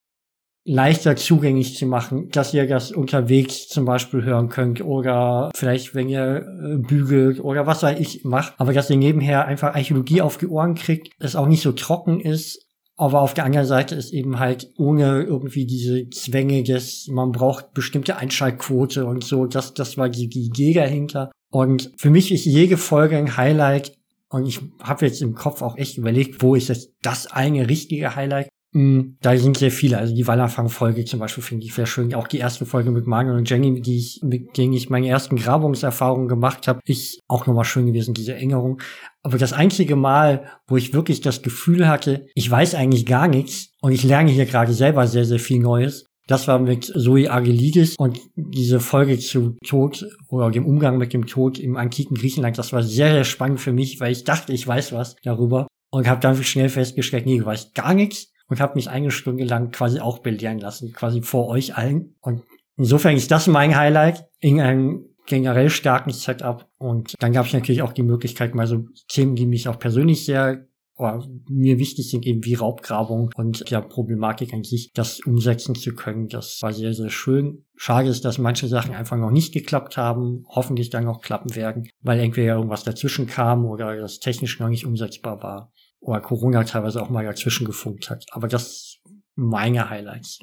leichter 0.65 1.17
zugänglich 1.17 1.77
zu 1.77 1.87
machen, 1.87 2.29
dass 2.31 2.53
ihr 2.53 2.67
das 2.67 2.93
unterwegs 2.93 3.69
zum 3.69 3.85
Beispiel 3.85 4.23
hören 4.25 4.49
könnt 4.49 4.85
oder 4.85 5.51
vielleicht, 5.55 5.95
wenn 5.95 6.09
ihr 6.09 6.47
äh, 6.47 6.77
bügelt 6.77 7.41
oder 7.41 7.67
was 7.67 7.83
weiß 7.83 7.99
ich 7.99 8.25
macht, 8.25 8.55
aber 8.59 8.73
dass 8.73 8.91
ihr 8.91 8.97
nebenher 8.97 9.47
einfach 9.47 9.75
Archäologie 9.75 10.21
auf 10.21 10.37
die 10.37 10.47
Ohren 10.47 10.75
kriegt, 10.75 11.13
es 11.19 11.37
auch 11.37 11.47
nicht 11.47 11.63
so 11.63 11.73
trocken 11.73 12.21
ist, 12.21 12.67
aber 12.97 13.23
auf 13.23 13.33
der 13.33 13.45
anderen 13.45 13.67
Seite 13.67 13.95
ist 13.95 14.13
eben 14.13 14.41
halt 14.41 14.73
ohne 14.77 15.23
irgendwie 15.23 15.67
diese 15.67 16.11
Zwänge 16.11 16.65
des, 16.65 17.07
man 17.09 17.31
braucht 17.31 17.73
bestimmte 17.73 18.17
Einschaltquote 18.17 19.07
und 19.07 19.23
so, 19.23 19.47
das, 19.47 19.73
das 19.73 19.97
war 19.97 20.09
die, 20.09 20.29
die 20.29 20.47
Idee 20.47 20.75
dahinter. 20.75 21.31
Und 21.51 21.93
für 21.97 22.11
mich 22.11 22.33
ist 22.33 22.45
jede 22.45 22.77
Folge 22.77 23.17
ein 23.17 23.37
Highlight 23.37 23.97
und 24.29 24.47
ich 24.47 24.61
habe 24.83 25.07
jetzt 25.07 25.23
im 25.23 25.35
Kopf 25.35 25.63
auch 25.63 25.79
echt 25.79 25.97
überlegt, 25.97 26.43
wo 26.43 26.55
ist 26.55 26.69
jetzt 26.69 26.91
das 27.01 27.29
eine 27.29 27.69
richtige 27.69 28.17
Highlight? 28.17 28.49
Mm, 28.73 29.17
da 29.23 29.37
sind 29.37 29.57
sehr 29.57 29.71
viele. 29.71 29.99
Also 29.99 30.15
die 30.15 30.27
Wallerfang-Folge 30.27 31.05
zum 31.07 31.21
Beispiel 31.21 31.43
finde 31.43 31.65
ich 31.65 31.75
sehr 31.75 31.87
schön. 31.87 32.15
Auch 32.15 32.29
die 32.29 32.39
erste 32.39 32.67
Folge 32.67 32.91
mit 32.91 33.07
Manuel 33.07 33.39
und 33.39 33.49
Jenny, 33.49 33.81
die 33.81 33.97
ich, 33.97 34.21
mit 34.23 34.59
denen 34.59 34.75
ich 34.75 34.91
meine 34.91 35.09
ersten 35.09 35.37
Grabungserfahrungen 35.37 36.29
gemacht 36.29 36.69
habe, 36.69 36.81
ist 36.85 37.21
auch 37.29 37.47
nochmal 37.47 37.65
schön 37.65 37.87
gewesen, 37.87 38.13
diese 38.13 38.35
Erinnerung. 38.35 38.81
Aber 39.23 39.39
das 39.39 39.55
einzige 39.55 39.97
Mal, 39.97 40.45
wo 40.67 40.77
ich 40.77 40.93
wirklich 40.93 41.23
das 41.23 41.41
Gefühl 41.43 41.89
hatte, 41.89 42.27
ich 42.35 42.51
weiß 42.51 42.75
eigentlich 42.75 43.07
gar 43.07 43.27
nichts 43.27 43.71
und 43.81 43.93
ich 43.93 44.05
lerne 44.05 44.31
hier 44.31 44.47
gerade 44.47 44.75
selber 44.75 45.07
sehr, 45.07 45.25
sehr 45.25 45.39
viel 45.39 45.61
Neues, 45.61 46.05
das 46.27 46.47
war 46.47 46.59
mit 46.59 46.85
Zoe 46.85 47.31
Agelidis 47.31 47.97
und 47.99 48.21
diese 48.37 48.81
Folge 48.81 49.19
zu 49.19 49.57
Tod 49.67 50.05
oder 50.29 50.51
dem 50.51 50.67
Umgang 50.67 50.99
mit 50.99 51.15
dem 51.15 51.27
Tod 51.27 51.59
im 51.59 51.79
antiken 51.79 52.19
Griechenland, 52.19 52.59
das 52.59 52.75
war 52.75 52.83
sehr, 52.83 53.13
sehr 53.13 53.25
spannend 53.25 53.61
für 53.61 53.73
mich, 53.73 53.99
weil 53.99 54.13
ich 54.13 54.25
dachte, 54.25 54.53
ich 54.53 54.67
weiß 54.67 54.93
was 54.93 55.17
darüber 55.23 55.69
und 55.91 56.07
habe 56.07 56.21
dann 56.21 56.43
schnell 56.45 56.69
festgestellt, 56.69 57.25
nee, 57.25 57.39
ich 57.39 57.47
weiß 57.47 57.73
gar 57.73 57.95
nichts 57.95 58.31
und 58.49 58.61
habe 58.61 58.75
mich 58.75 58.89
eine 58.89 59.11
Stunde 59.11 59.45
lang 59.45 59.71
quasi 59.71 60.01
auch 60.01 60.19
belehren 60.19 60.59
lassen, 60.59 60.93
quasi 60.93 61.23
vor 61.23 61.49
euch 61.49 61.77
allen. 61.77 62.17
Und 62.21 62.43
insofern 62.77 63.17
ist 63.17 63.31
das 63.31 63.47
mein 63.47 63.77
Highlight 63.77 64.27
in 64.41 64.61
einem 64.61 65.05
generell 65.27 65.71
starken 65.71 66.13
Setup. 66.13 66.67
Und 66.79 67.15
dann 67.21 67.33
gab 67.33 67.47
es 67.47 67.53
natürlich 67.53 67.83
auch 67.83 67.93
die 67.93 68.03
Möglichkeit, 68.03 68.55
mal 68.55 68.67
so 68.67 68.87
Themen, 69.09 69.37
die 69.37 69.47
mich 69.47 69.69
auch 69.69 69.79
persönlich 69.79 70.25
sehr 70.25 70.67
oder 70.97 71.25
mir 71.49 71.79
wichtig 71.79 72.11
sind, 72.11 72.27
eben 72.27 72.45
wie 72.45 72.55
Raubgrabung 72.55 73.31
und 73.37 73.71
der 73.71 73.83
Problematik 73.83 74.53
an 74.53 74.65
sich, 74.65 74.91
das 74.95 75.21
umsetzen 75.21 75.77
zu 75.77 75.95
können. 75.95 76.27
Das 76.27 76.59
war 76.61 76.73
sehr, 76.73 76.93
sehr 76.93 77.11
schön. 77.11 77.65
Schade 77.77 78.09
ist, 78.09 78.25
dass 78.25 78.39
manche 78.39 78.67
Sachen 78.67 78.95
einfach 78.95 79.17
noch 79.17 79.31
nicht 79.31 79.55
geklappt 79.55 79.97
haben, 79.97 80.45
hoffentlich 80.49 80.91
dann 80.91 81.05
noch 81.05 81.21
klappen 81.21 81.55
werden, 81.55 81.89
weil 82.01 82.19
entweder 82.19 82.57
irgendwas 82.57 82.83
dazwischen 82.83 83.29
kam 83.29 83.65
oder 83.65 83.97
das 83.97 84.19
technisch 84.19 84.59
noch 84.59 84.69
nicht 84.69 84.87
umsetzbar 84.87 85.41
war 85.41 85.73
oder 86.01 86.21
Corona 86.21 86.65
teilweise 86.65 87.03
auch 87.03 87.11
mal 87.11 87.25
dazwischen 87.25 87.67
gefunkt 87.67 88.11
hat. 88.11 88.27
Aber 88.31 88.49
das 88.49 88.99
meine 89.35 89.89
Highlights. 89.89 90.41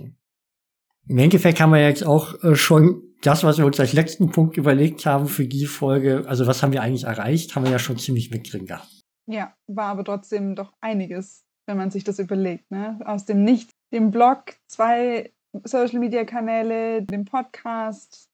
Im 1.08 1.18
Endeffekt 1.18 1.60
haben 1.60 1.72
wir 1.72 1.86
jetzt 1.86 2.06
auch 2.06 2.42
äh, 2.44 2.56
schon 2.56 3.04
das, 3.22 3.44
was 3.44 3.58
wir 3.58 3.66
uns 3.66 3.80
als 3.80 3.94
letzten 3.94 4.32
Punkt 4.32 4.58
überlegt 4.58 5.06
haben 5.06 5.28
für 5.28 5.48
die 5.48 5.66
Folge, 5.66 6.24
also 6.28 6.48
was 6.48 6.64
haben 6.64 6.74
wir 6.74 6.82
eigentlich 6.82 7.04
erreicht, 7.04 7.56
haben 7.56 7.64
wir 7.64 7.72
ja 7.72 7.80
schon 7.80 7.98
ziemlich 7.98 8.32
mit 8.32 8.52
drin 8.52 8.66
gehabt. 8.66 9.02
Ja, 9.28 9.56
war 9.68 9.88
aber 9.88 10.04
trotzdem 10.04 10.56
doch 10.56 10.74
einiges, 10.82 11.44
wenn 11.68 11.78
man 11.78 11.92
sich 11.92 12.04
das 12.04 12.20
überlegt. 12.20 12.70
Ne? 12.72 13.00
Aus 13.06 13.26
dem 13.26 13.44
Nichts, 13.44 13.72
dem 13.92 14.12
Blog, 14.12 14.56
zwei 14.68 15.34
Social-Media-Kanäle, 15.64 17.04
dem 17.04 17.26
Podcast, 17.26 18.30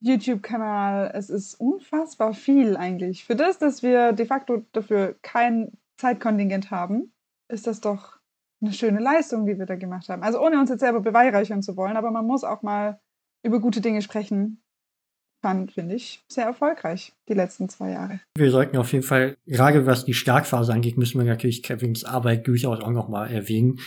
YouTube-Kanal. 0.00 1.12
Es 1.14 1.30
ist 1.30 1.54
unfassbar 1.54 2.34
viel 2.34 2.76
eigentlich. 2.76 3.24
Für 3.24 3.36
das, 3.36 3.58
dass 3.58 3.82
wir 3.82 4.12
de 4.12 4.26
facto 4.26 4.64
dafür 4.72 5.16
kein 5.22 5.72
Zeitkontingent 5.98 6.70
haben, 6.70 7.12
ist 7.48 7.66
das 7.66 7.80
doch 7.80 8.18
eine 8.62 8.72
schöne 8.72 9.00
Leistung, 9.00 9.46
die 9.46 9.58
wir 9.58 9.66
da 9.66 9.76
gemacht 9.76 10.08
haben. 10.08 10.22
Also 10.22 10.40
ohne 10.40 10.58
uns 10.58 10.70
jetzt 10.70 10.80
selber 10.80 11.00
beweihräuchern 11.00 11.62
zu 11.62 11.76
wollen, 11.76 11.96
aber 11.96 12.10
man 12.10 12.26
muss 12.26 12.44
auch 12.44 12.62
mal 12.62 13.00
über 13.44 13.60
gute 13.60 13.80
Dinge 13.80 14.02
sprechen. 14.02 14.62
Fand, 15.42 15.72
finde 15.72 15.94
ich, 15.94 16.24
sehr 16.26 16.46
erfolgreich, 16.46 17.12
die 17.28 17.34
letzten 17.34 17.68
zwei 17.68 17.90
Jahre. 17.90 18.20
Wir 18.34 18.50
sollten 18.50 18.78
auf 18.78 18.90
jeden 18.92 19.04
Fall, 19.04 19.36
gerade 19.44 19.84
was 19.84 20.06
die 20.06 20.14
Starkphase 20.14 20.72
angeht, 20.72 20.96
müssen 20.96 21.18
wir 21.18 21.26
natürlich 21.26 21.62
Kevins 21.62 22.04
Arbeit 22.04 22.46
durchaus 22.46 22.80
auch 22.80 22.90
nochmal 22.90 23.30
erwähnen. 23.30 23.78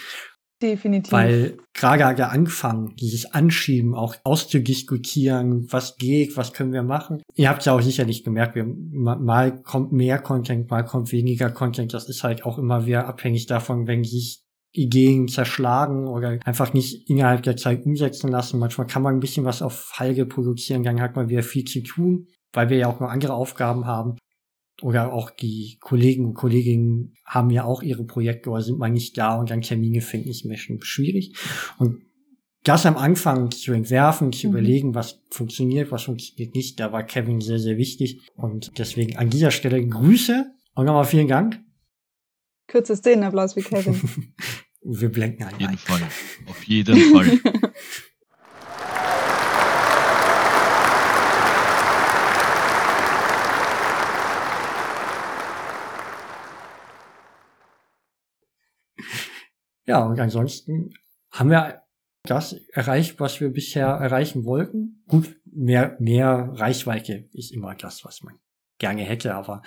Definitiv. 0.62 1.12
Weil 1.12 1.58
gerade 1.74 2.16
der 2.16 2.32
Anfang, 2.32 2.96
dieses 2.96 3.32
Anschieben, 3.32 3.94
auch 3.94 4.16
auszudiskutieren, 4.24 5.72
was 5.72 5.98
geht, 5.98 6.36
was 6.36 6.52
können 6.52 6.74
wir 6.74 6.82
machen. 6.82 7.22
Ihr 7.36 7.50
habt 7.50 7.64
ja 7.66 7.74
auch 7.74 7.82
sicherlich 7.82 8.24
gemerkt, 8.24 8.56
wir, 8.56 8.66
mal 8.66 9.62
kommt 9.62 9.92
mehr 9.92 10.18
Content, 10.18 10.70
mal 10.72 10.84
kommt 10.84 11.12
weniger 11.12 11.52
Content. 11.52 11.94
Das 11.94 12.10
ist 12.10 12.24
halt 12.24 12.44
auch 12.44 12.58
immer 12.58 12.88
wieder 12.88 13.08
abhängig 13.08 13.46
davon, 13.46 13.86
wenn 13.86 14.04
sich 14.04 14.44
Ideen 14.72 15.28
zerschlagen 15.28 16.08
oder 16.08 16.40
einfach 16.44 16.74
nicht 16.74 17.08
innerhalb 17.10 17.44
der 17.44 17.56
Zeit 17.56 17.86
umsetzen 17.86 18.30
lassen. 18.30 18.60
Manchmal 18.60 18.88
kann 18.88 19.04
man 19.04 19.16
ein 19.16 19.20
bisschen 19.20 19.46
was 19.46 19.62
auf 19.62 19.92
Halge 19.94 20.26
produzieren, 20.26 20.84
dann 20.84 21.02
hat 21.02 21.16
man 21.16 21.30
wieder 21.30 21.44
viel 21.44 21.66
zu 21.66 21.82
tun, 21.82 22.28
weil 22.54 22.70
wir 22.70 22.78
ja 22.78 22.88
auch 22.88 23.00
noch 23.00 23.10
andere 23.10 23.34
Aufgaben 23.34 23.86
haben 23.86 24.18
oder 24.82 25.12
auch 25.14 25.32
die 25.32 25.78
Kollegen 25.80 26.26
und 26.26 26.34
Kolleginnen 26.34 27.14
haben 27.26 27.50
ja 27.50 27.64
auch 27.64 27.82
ihre 27.82 28.04
Projekte 28.04 28.50
oder 28.50 28.62
sind 28.62 28.80
mal 28.80 28.90
nicht 28.90 29.18
da 29.18 29.36
und 29.36 29.50
dann 29.50 29.62
Termine 29.62 30.02
finden 30.02 30.30
ist 30.30 30.46
mir 30.46 30.58
schon 30.58 30.82
schwierig. 30.82 31.36
Und 31.78 32.04
das 32.64 32.86
am 32.86 32.98
Anfang 32.98 33.52
zu 33.52 33.72
entwerfen, 33.72 34.34
zu 34.34 34.48
mhm. 34.48 34.54
überlegen, 34.54 34.96
was 34.96 35.22
funktioniert, 35.30 35.92
was 35.92 36.04
funktioniert 36.04 36.54
nicht, 36.54 36.80
da 36.80 36.92
war 36.92 37.04
Kevin 37.04 37.42
sehr, 37.42 37.60
sehr 37.60 37.78
wichtig. 37.78 38.22
Und 38.36 38.78
deswegen 38.78 39.18
an 39.18 39.30
dieser 39.30 39.52
Stelle 39.52 39.86
Grüße 39.86 40.46
und 40.76 40.86
nochmal 40.86 41.06
vielen 41.06 41.28
Dank. 41.28 41.60
Kürzes 42.68 43.02
Applaus 43.06 43.54
für 43.54 43.62
Kevin. 43.62 44.00
Wir 44.82 45.10
blenden 45.10 45.44
ein. 45.44 45.54
Auf 45.54 45.60
jeden 45.62 45.78
Fall. 45.78 46.02
Auf 46.48 46.64
jeden 46.64 46.98
Fall. 47.14 47.40
Ja, 59.88 60.06
und 60.06 60.20
ansonsten 60.20 60.94
haben 61.32 61.50
wir 61.50 61.82
das 62.24 62.54
erreicht, 62.74 63.20
was 63.20 63.40
wir 63.40 63.50
bisher 63.50 63.88
erreichen 63.88 64.44
wollten. 64.44 65.04
Gut, 65.08 65.40
mehr, 65.46 65.96
mehr 66.00 66.50
Reichweite 66.54 67.30
ist 67.32 67.52
immer 67.52 67.74
das, 67.74 68.04
was 68.04 68.22
man 68.22 68.38
gerne 68.80 69.04
hätte, 69.04 69.34
aber. 69.34 69.64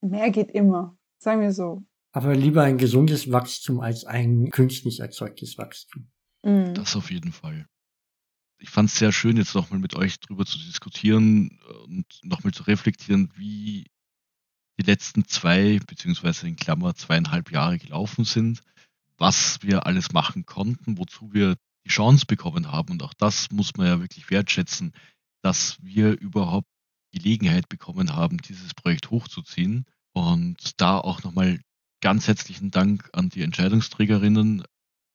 Mehr 0.00 0.30
geht 0.30 0.50
immer, 0.50 0.98
sagen 1.18 1.42
wir 1.42 1.52
so. 1.52 1.82
Aber 2.12 2.34
lieber 2.34 2.62
ein 2.62 2.78
gesundes 2.78 3.30
Wachstum 3.30 3.80
als 3.80 4.04
ein 4.04 4.50
künstlich 4.50 5.00
erzeugtes 5.00 5.58
Wachstum. 5.58 6.10
Mhm. 6.42 6.74
Das 6.74 6.96
auf 6.96 7.10
jeden 7.10 7.32
Fall. 7.32 7.66
Ich 8.58 8.70
fand 8.70 8.88
es 8.88 8.96
sehr 8.96 9.12
schön, 9.12 9.36
jetzt 9.36 9.54
nochmal 9.54 9.78
mit 9.78 9.94
euch 9.96 10.18
drüber 10.20 10.44
zu 10.44 10.58
diskutieren 10.58 11.60
und 11.84 12.06
nochmal 12.22 12.52
zu 12.52 12.62
reflektieren, 12.64 13.30
wie 13.36 13.86
die 14.80 14.86
letzten 14.86 15.26
zwei, 15.26 15.78
beziehungsweise 15.86 16.48
in 16.48 16.56
Klammer 16.56 16.94
zweieinhalb 16.94 17.52
Jahre 17.52 17.78
gelaufen 17.78 18.24
sind, 18.24 18.62
was 19.18 19.58
wir 19.62 19.84
alles 19.86 20.12
machen 20.12 20.46
konnten, 20.46 20.96
wozu 20.96 21.34
wir 21.34 21.56
die 21.84 21.90
Chance 21.90 22.24
bekommen 22.26 22.72
haben. 22.72 22.92
Und 22.92 23.02
auch 23.02 23.12
das 23.12 23.50
muss 23.50 23.76
man 23.76 23.86
ja 23.86 24.00
wirklich 24.00 24.30
wertschätzen, 24.30 24.92
dass 25.42 25.76
wir 25.82 26.18
überhaupt 26.18 26.66
Gelegenheit 27.12 27.68
bekommen 27.68 28.14
haben, 28.14 28.38
dieses 28.38 28.72
Projekt 28.72 29.10
hochzuziehen. 29.10 29.84
Und 30.12 30.80
da 30.80 30.98
auch 30.98 31.22
nochmal 31.24 31.60
ganz 32.00 32.26
herzlichen 32.26 32.70
Dank 32.70 33.10
an 33.12 33.28
die 33.28 33.42
Entscheidungsträgerinnen, 33.42 34.64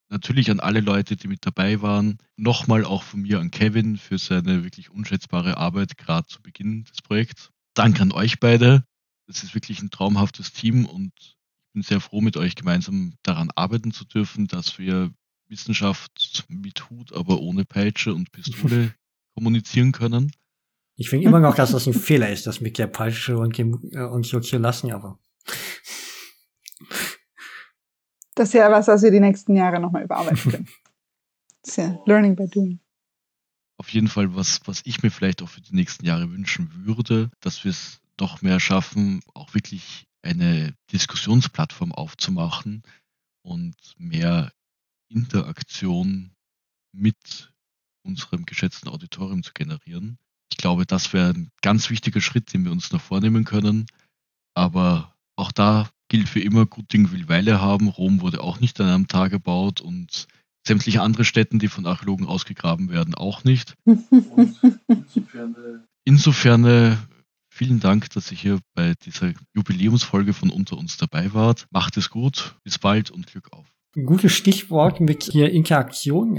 natürlich 0.10 0.52
an 0.52 0.60
alle 0.60 0.82
Leute, 0.82 1.16
die 1.16 1.28
mit 1.28 1.44
dabei 1.44 1.82
waren. 1.82 2.20
Nochmal 2.38 2.86
auch 2.86 3.02
von 3.02 3.24
mir 3.24 3.40
an 3.40 3.50
Kevin 3.50 3.98
für 3.98 4.20
seine 4.20 4.64
wirklich 4.64 4.92
unschätzbare 4.92 5.58
Arbeit 5.58 5.98
gerade 5.98 6.28
zu 6.28 6.42
Beginn 6.44 6.84
des 6.84 7.02
Projekts. 7.02 7.50
Dank 7.74 8.00
an 8.00 8.12
euch 8.12 8.40
beide 8.40 8.86
es 9.28 9.44
ist 9.44 9.56
wirklich 9.56 9.82
ein 9.82 9.90
traumhaftes 9.90 10.54
Team 10.54 10.86
und 10.86 11.12
ich 11.18 11.38
bin 11.74 11.84
sehr 11.84 12.00
froh, 12.00 12.22
mit 12.22 12.38
euch 12.38 12.56
gemeinsam 12.56 13.16
daran 13.24 13.52
arbeiten 13.56 13.92
zu 13.92 14.06
dürfen, 14.06 14.48
dass 14.48 14.80
wir 14.80 15.12
Wissenschaft 15.48 16.46
mit 16.48 16.90
Hut, 16.90 17.14
aber 17.14 17.40
ohne 17.40 17.66
Peitsche 17.66 18.14
und 18.14 18.32
Pistole 18.32 18.94
kommunizieren 19.34 19.92
können. 19.92 20.32
Ich 20.96 21.10
finde 21.10 21.28
immer 21.28 21.40
noch, 21.40 21.56
dass 21.56 21.72
das 21.72 21.88
ein 21.88 21.94
Fehler 22.10 22.30
ist, 22.32 22.48
das 22.48 22.62
mit 22.62 22.78
der 22.78 22.88
Peitsche 22.88 23.38
und, 23.38 23.58
dem, 23.58 23.80
äh, 23.92 24.04
und 24.04 24.26
so 24.26 24.40
zu 24.40 24.58
lassen, 24.58 24.92
aber. 24.92 25.20
Das 28.36 28.50
ist 28.50 28.54
ja 28.54 28.72
was, 28.72 28.88
was 28.88 29.04
wir 29.04 29.12
die 29.12 29.20
nächsten 29.20 29.56
Jahre 29.56 29.80
nochmal 29.80 30.04
überarbeiten 30.04 30.52
können. 30.52 30.68
Das 31.62 31.72
ist 31.72 31.78
ja 31.78 32.00
Learning 32.06 32.36
by 32.36 32.48
Doing. 32.48 32.80
Auf 33.78 33.90
jeden 33.90 34.08
Fall, 34.08 34.36
was, 34.36 34.62
was 34.66 34.84
ich 34.86 35.02
mir 35.02 35.10
vielleicht 35.10 35.42
auch 35.42 35.50
für 35.50 35.62
die 35.62 35.74
nächsten 35.74 36.06
Jahre 36.06 36.32
wünschen 36.32 36.70
würde, 36.86 37.32
dass 37.40 37.64
wir 37.64 37.72
es 37.72 38.02
doch 38.18 38.42
mehr 38.42 38.60
schaffen, 38.60 39.22
auch 39.34 39.54
wirklich 39.54 40.08
eine 40.22 40.74
Diskussionsplattform 40.92 41.92
aufzumachen 41.92 42.84
und 43.44 43.76
mehr 43.98 44.52
Interaktion 45.10 46.32
mit 46.92 47.54
unserem 48.04 48.46
geschätzten 48.46 48.90
Auditorium 48.90 49.44
zu 49.44 49.54
generieren. 49.54 50.18
Ich 50.52 50.58
glaube, 50.58 50.86
das 50.86 51.14
wäre 51.14 51.32
ein 51.32 51.52
ganz 51.62 51.90
wichtiger 51.90 52.22
Schritt, 52.22 52.54
den 52.54 52.66
wir 52.66 52.72
uns 52.72 52.92
noch 52.92 53.02
vornehmen 53.02 53.44
können. 53.44 53.88
Aber 54.56 55.16
auch 55.36 55.52
da 55.52 55.90
gilt 56.08 56.30
für 56.30 56.40
immer, 56.40 56.66
gut 56.66 56.94
Ding 56.94 57.12
will 57.12 57.28
Weile 57.28 57.62
haben. 57.62 57.88
Rom 57.88 58.22
wurde 58.22 58.42
auch 58.42 58.60
nicht 58.60 58.80
an 58.80 58.88
einem 58.88 59.08
Tag 59.08 59.32
gebaut 59.32 59.82
und 59.82 60.28
sämtliche 60.66 61.02
andere 61.02 61.26
Städten, 61.26 61.60
die 61.60 61.68
von 61.68 61.86
Archäologen 61.86 62.26
ausgegraben 62.26 62.90
werden, 62.90 63.16
auch 63.16 63.44
nicht. 63.44 63.76
insofern, 63.86 65.84
insofern 66.06 67.08
Vielen 67.58 67.80
Dank, 67.80 68.10
dass 68.10 68.30
ihr 68.34 68.38
hier 68.38 68.60
bei 68.74 68.96
dieser 69.06 69.32
Jubiläumsfolge 69.54 70.34
von 70.34 70.50
Unter 70.50 70.78
uns 70.78 70.98
dabei 70.98 71.34
wart. 71.34 71.68
Macht 71.72 71.96
es 71.96 72.10
gut, 72.10 72.60
bis 72.66 72.78
bald 72.78 73.12
und 73.12 73.28
Glück 73.28 73.54
auf. 73.54 73.66
Ein 73.96 74.06
gutes 74.06 74.34
Stichwort 74.34 75.00
mit 75.00 75.24
hier 75.32 75.50
Interaktion. 75.50 76.38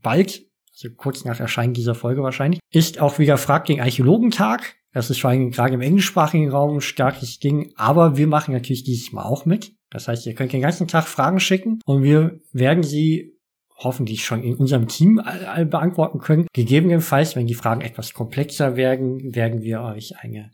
Bald, 0.00 0.46
also 0.72 0.88
kurz 0.96 1.26
nach 1.26 1.38
Erscheinen 1.38 1.74
dieser 1.74 1.94
Folge 1.94 2.22
wahrscheinlich, 2.22 2.60
ist 2.72 2.98
auch 2.98 3.18
wieder 3.18 3.36
Frag 3.36 3.66
den 3.66 3.82
Archäologentag. 3.82 4.76
Das 4.94 5.10
ist 5.10 5.20
vor 5.20 5.28
allem 5.28 5.50
gerade 5.50 5.74
im 5.74 5.82
englischsprachigen 5.82 6.48
Raum 6.48 6.78
ein 6.78 6.80
starkes 6.80 7.38
Ding. 7.40 7.74
Aber 7.76 8.16
wir 8.16 8.26
machen 8.26 8.54
natürlich 8.54 8.84
dieses 8.84 9.12
Mal 9.12 9.24
auch 9.24 9.44
mit. 9.44 9.74
Das 9.90 10.08
heißt, 10.08 10.24
ihr 10.24 10.34
könnt 10.34 10.54
den 10.54 10.62
ganzen 10.62 10.88
Tag 10.88 11.08
Fragen 11.08 11.40
schicken 11.40 11.80
und 11.84 12.02
wir 12.02 12.40
werden 12.54 12.84
sie 12.84 13.34
hoffentlich 13.76 14.24
schon 14.24 14.42
in 14.42 14.54
unserem 14.54 14.88
Team 14.88 15.16
beantworten 15.16 16.20
können. 16.20 16.46
Gegebenenfalls, 16.54 17.36
wenn 17.36 17.48
die 17.48 17.54
Fragen 17.54 17.80
etwas 17.80 18.14
komplexer 18.14 18.76
werden, 18.76 19.34
werden 19.34 19.62
wir 19.62 19.82
euch 19.82 20.16
eine 20.16 20.52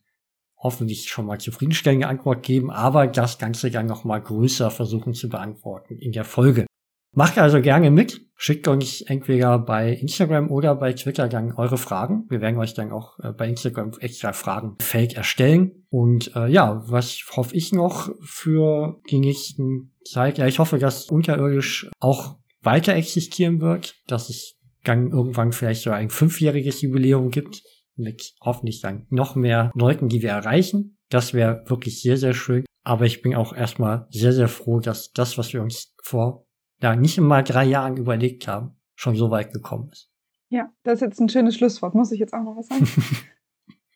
hoffentlich 0.62 1.08
schon 1.08 1.26
mal 1.26 1.38
zufriedenstellende 1.38 2.06
Antwort 2.06 2.42
geben, 2.42 2.70
aber 2.70 3.06
das 3.06 3.38
Ganze 3.38 3.70
dann 3.70 3.86
noch 3.86 4.04
mal 4.04 4.20
größer 4.20 4.70
versuchen 4.70 5.14
zu 5.14 5.28
beantworten 5.28 5.96
in 5.98 6.12
der 6.12 6.24
Folge. 6.24 6.66
Macht 7.12 7.38
also 7.38 7.60
gerne 7.60 7.90
mit. 7.90 8.20
Schickt 8.36 8.68
uns 8.68 9.00
entweder 9.00 9.58
bei 9.58 9.92
Instagram 9.92 10.50
oder 10.50 10.76
bei 10.76 10.92
Twitter 10.92 11.28
dann 11.28 11.52
eure 11.52 11.76
Fragen. 11.76 12.24
Wir 12.28 12.40
werden 12.40 12.58
euch 12.58 12.72
dann 12.72 12.92
auch 12.92 13.18
äh, 13.18 13.32
bei 13.32 13.48
Instagram 13.48 13.90
extra 13.98 14.32
Fragen 14.32 14.76
Fake 14.80 15.14
erstellen. 15.14 15.86
Und 15.90 16.34
äh, 16.36 16.46
ja, 16.46 16.82
was 16.86 17.20
hoffe 17.36 17.56
ich 17.56 17.72
noch 17.72 18.10
für 18.22 19.00
die 19.10 19.18
nächsten 19.18 19.92
Zeit? 20.04 20.38
Ja, 20.38 20.46
ich 20.46 20.60
hoffe, 20.60 20.78
dass 20.78 21.06
unterirdisch 21.06 21.90
auch 21.98 22.36
weiter 22.62 22.94
existieren 22.94 23.60
wird, 23.60 23.96
dass 24.06 24.30
es 24.30 24.56
dann 24.84 25.10
irgendwann 25.10 25.52
vielleicht 25.52 25.82
so 25.82 25.90
ein 25.90 26.10
fünfjähriges 26.10 26.80
Jubiläum 26.80 27.30
gibt 27.30 27.62
mit 28.00 28.34
hoffentlich 28.40 28.80
dann 28.80 29.06
noch 29.10 29.36
mehr 29.36 29.70
Leuten, 29.74 30.08
die 30.08 30.22
wir 30.22 30.30
erreichen. 30.30 30.98
Das 31.08 31.34
wäre 31.34 31.64
wirklich 31.66 32.00
sehr, 32.02 32.16
sehr 32.16 32.34
schön. 32.34 32.64
Aber 32.82 33.04
ich 33.04 33.22
bin 33.22 33.34
auch 33.34 33.54
erstmal 33.54 34.06
sehr, 34.10 34.32
sehr 34.32 34.48
froh, 34.48 34.80
dass 34.80 35.12
das, 35.12 35.36
was 35.38 35.52
wir 35.52 35.62
uns 35.62 35.94
vor 36.02 36.46
ja, 36.82 36.96
nicht 36.96 37.18
immer 37.18 37.42
drei 37.42 37.64
Jahren 37.64 37.96
überlegt 37.96 38.48
haben, 38.48 38.76
schon 38.94 39.14
so 39.14 39.30
weit 39.30 39.52
gekommen 39.52 39.90
ist. 39.90 40.10
Ja, 40.48 40.72
das 40.82 40.94
ist 40.94 41.00
jetzt 41.02 41.20
ein 41.20 41.28
schönes 41.28 41.54
Schlusswort. 41.56 41.94
Muss 41.94 42.10
ich 42.10 42.18
jetzt 42.18 42.32
auch 42.32 42.42
noch 42.42 42.56
was 42.56 42.66
sagen? 42.66 42.88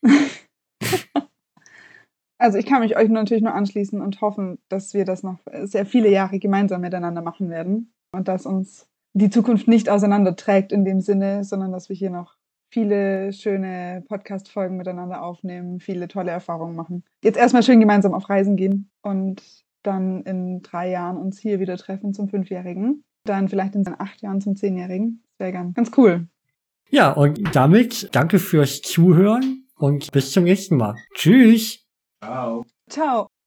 also 2.38 2.58
ich 2.58 2.66
kann 2.66 2.80
mich 2.80 2.96
euch 2.96 3.08
natürlich 3.08 3.42
nur 3.42 3.54
anschließen 3.54 4.00
und 4.00 4.20
hoffen, 4.20 4.58
dass 4.68 4.94
wir 4.94 5.04
das 5.04 5.22
noch 5.22 5.38
sehr 5.62 5.86
viele 5.86 6.10
Jahre 6.10 6.38
gemeinsam 6.38 6.82
miteinander 6.82 7.22
machen 7.22 7.50
werden 7.50 7.92
und 8.12 8.28
dass 8.28 8.46
uns 8.46 8.88
die 9.14 9.30
Zukunft 9.30 9.66
nicht 9.66 9.88
auseinanderträgt 9.88 10.72
in 10.72 10.84
dem 10.84 11.00
Sinne, 11.00 11.44
sondern 11.44 11.72
dass 11.72 11.88
wir 11.88 11.96
hier 11.96 12.10
noch 12.10 12.36
viele 12.74 13.32
schöne 13.32 14.02
Podcast-Folgen 14.08 14.76
miteinander 14.76 15.22
aufnehmen, 15.22 15.78
viele 15.78 16.08
tolle 16.08 16.32
Erfahrungen 16.32 16.74
machen. 16.74 17.04
Jetzt 17.22 17.38
erstmal 17.38 17.62
schön 17.62 17.78
gemeinsam 17.78 18.12
auf 18.12 18.28
Reisen 18.28 18.56
gehen 18.56 18.90
und 19.00 19.42
dann 19.84 20.22
in 20.24 20.60
drei 20.62 20.90
Jahren 20.90 21.16
uns 21.16 21.38
hier 21.38 21.60
wieder 21.60 21.76
treffen 21.76 22.12
zum 22.12 22.28
Fünfjährigen. 22.28 23.04
Dann 23.24 23.48
vielleicht 23.48 23.76
in 23.76 23.84
acht 23.86 24.20
Jahren 24.22 24.40
zum 24.40 24.56
Zehnjährigen. 24.56 25.22
Das 25.38 25.46
wäre 25.46 25.52
ganz, 25.52 25.74
ganz 25.74 25.90
cool. 25.96 26.26
Ja, 26.90 27.12
und 27.12 27.54
damit 27.54 28.08
danke 28.12 28.38
fürs 28.38 28.82
Zuhören 28.82 29.66
und 29.76 30.10
bis 30.10 30.32
zum 30.32 30.44
nächsten 30.44 30.76
Mal. 30.76 30.96
Tschüss. 31.14 31.86
Ciao. 32.20 32.64
Ciao. 32.88 33.33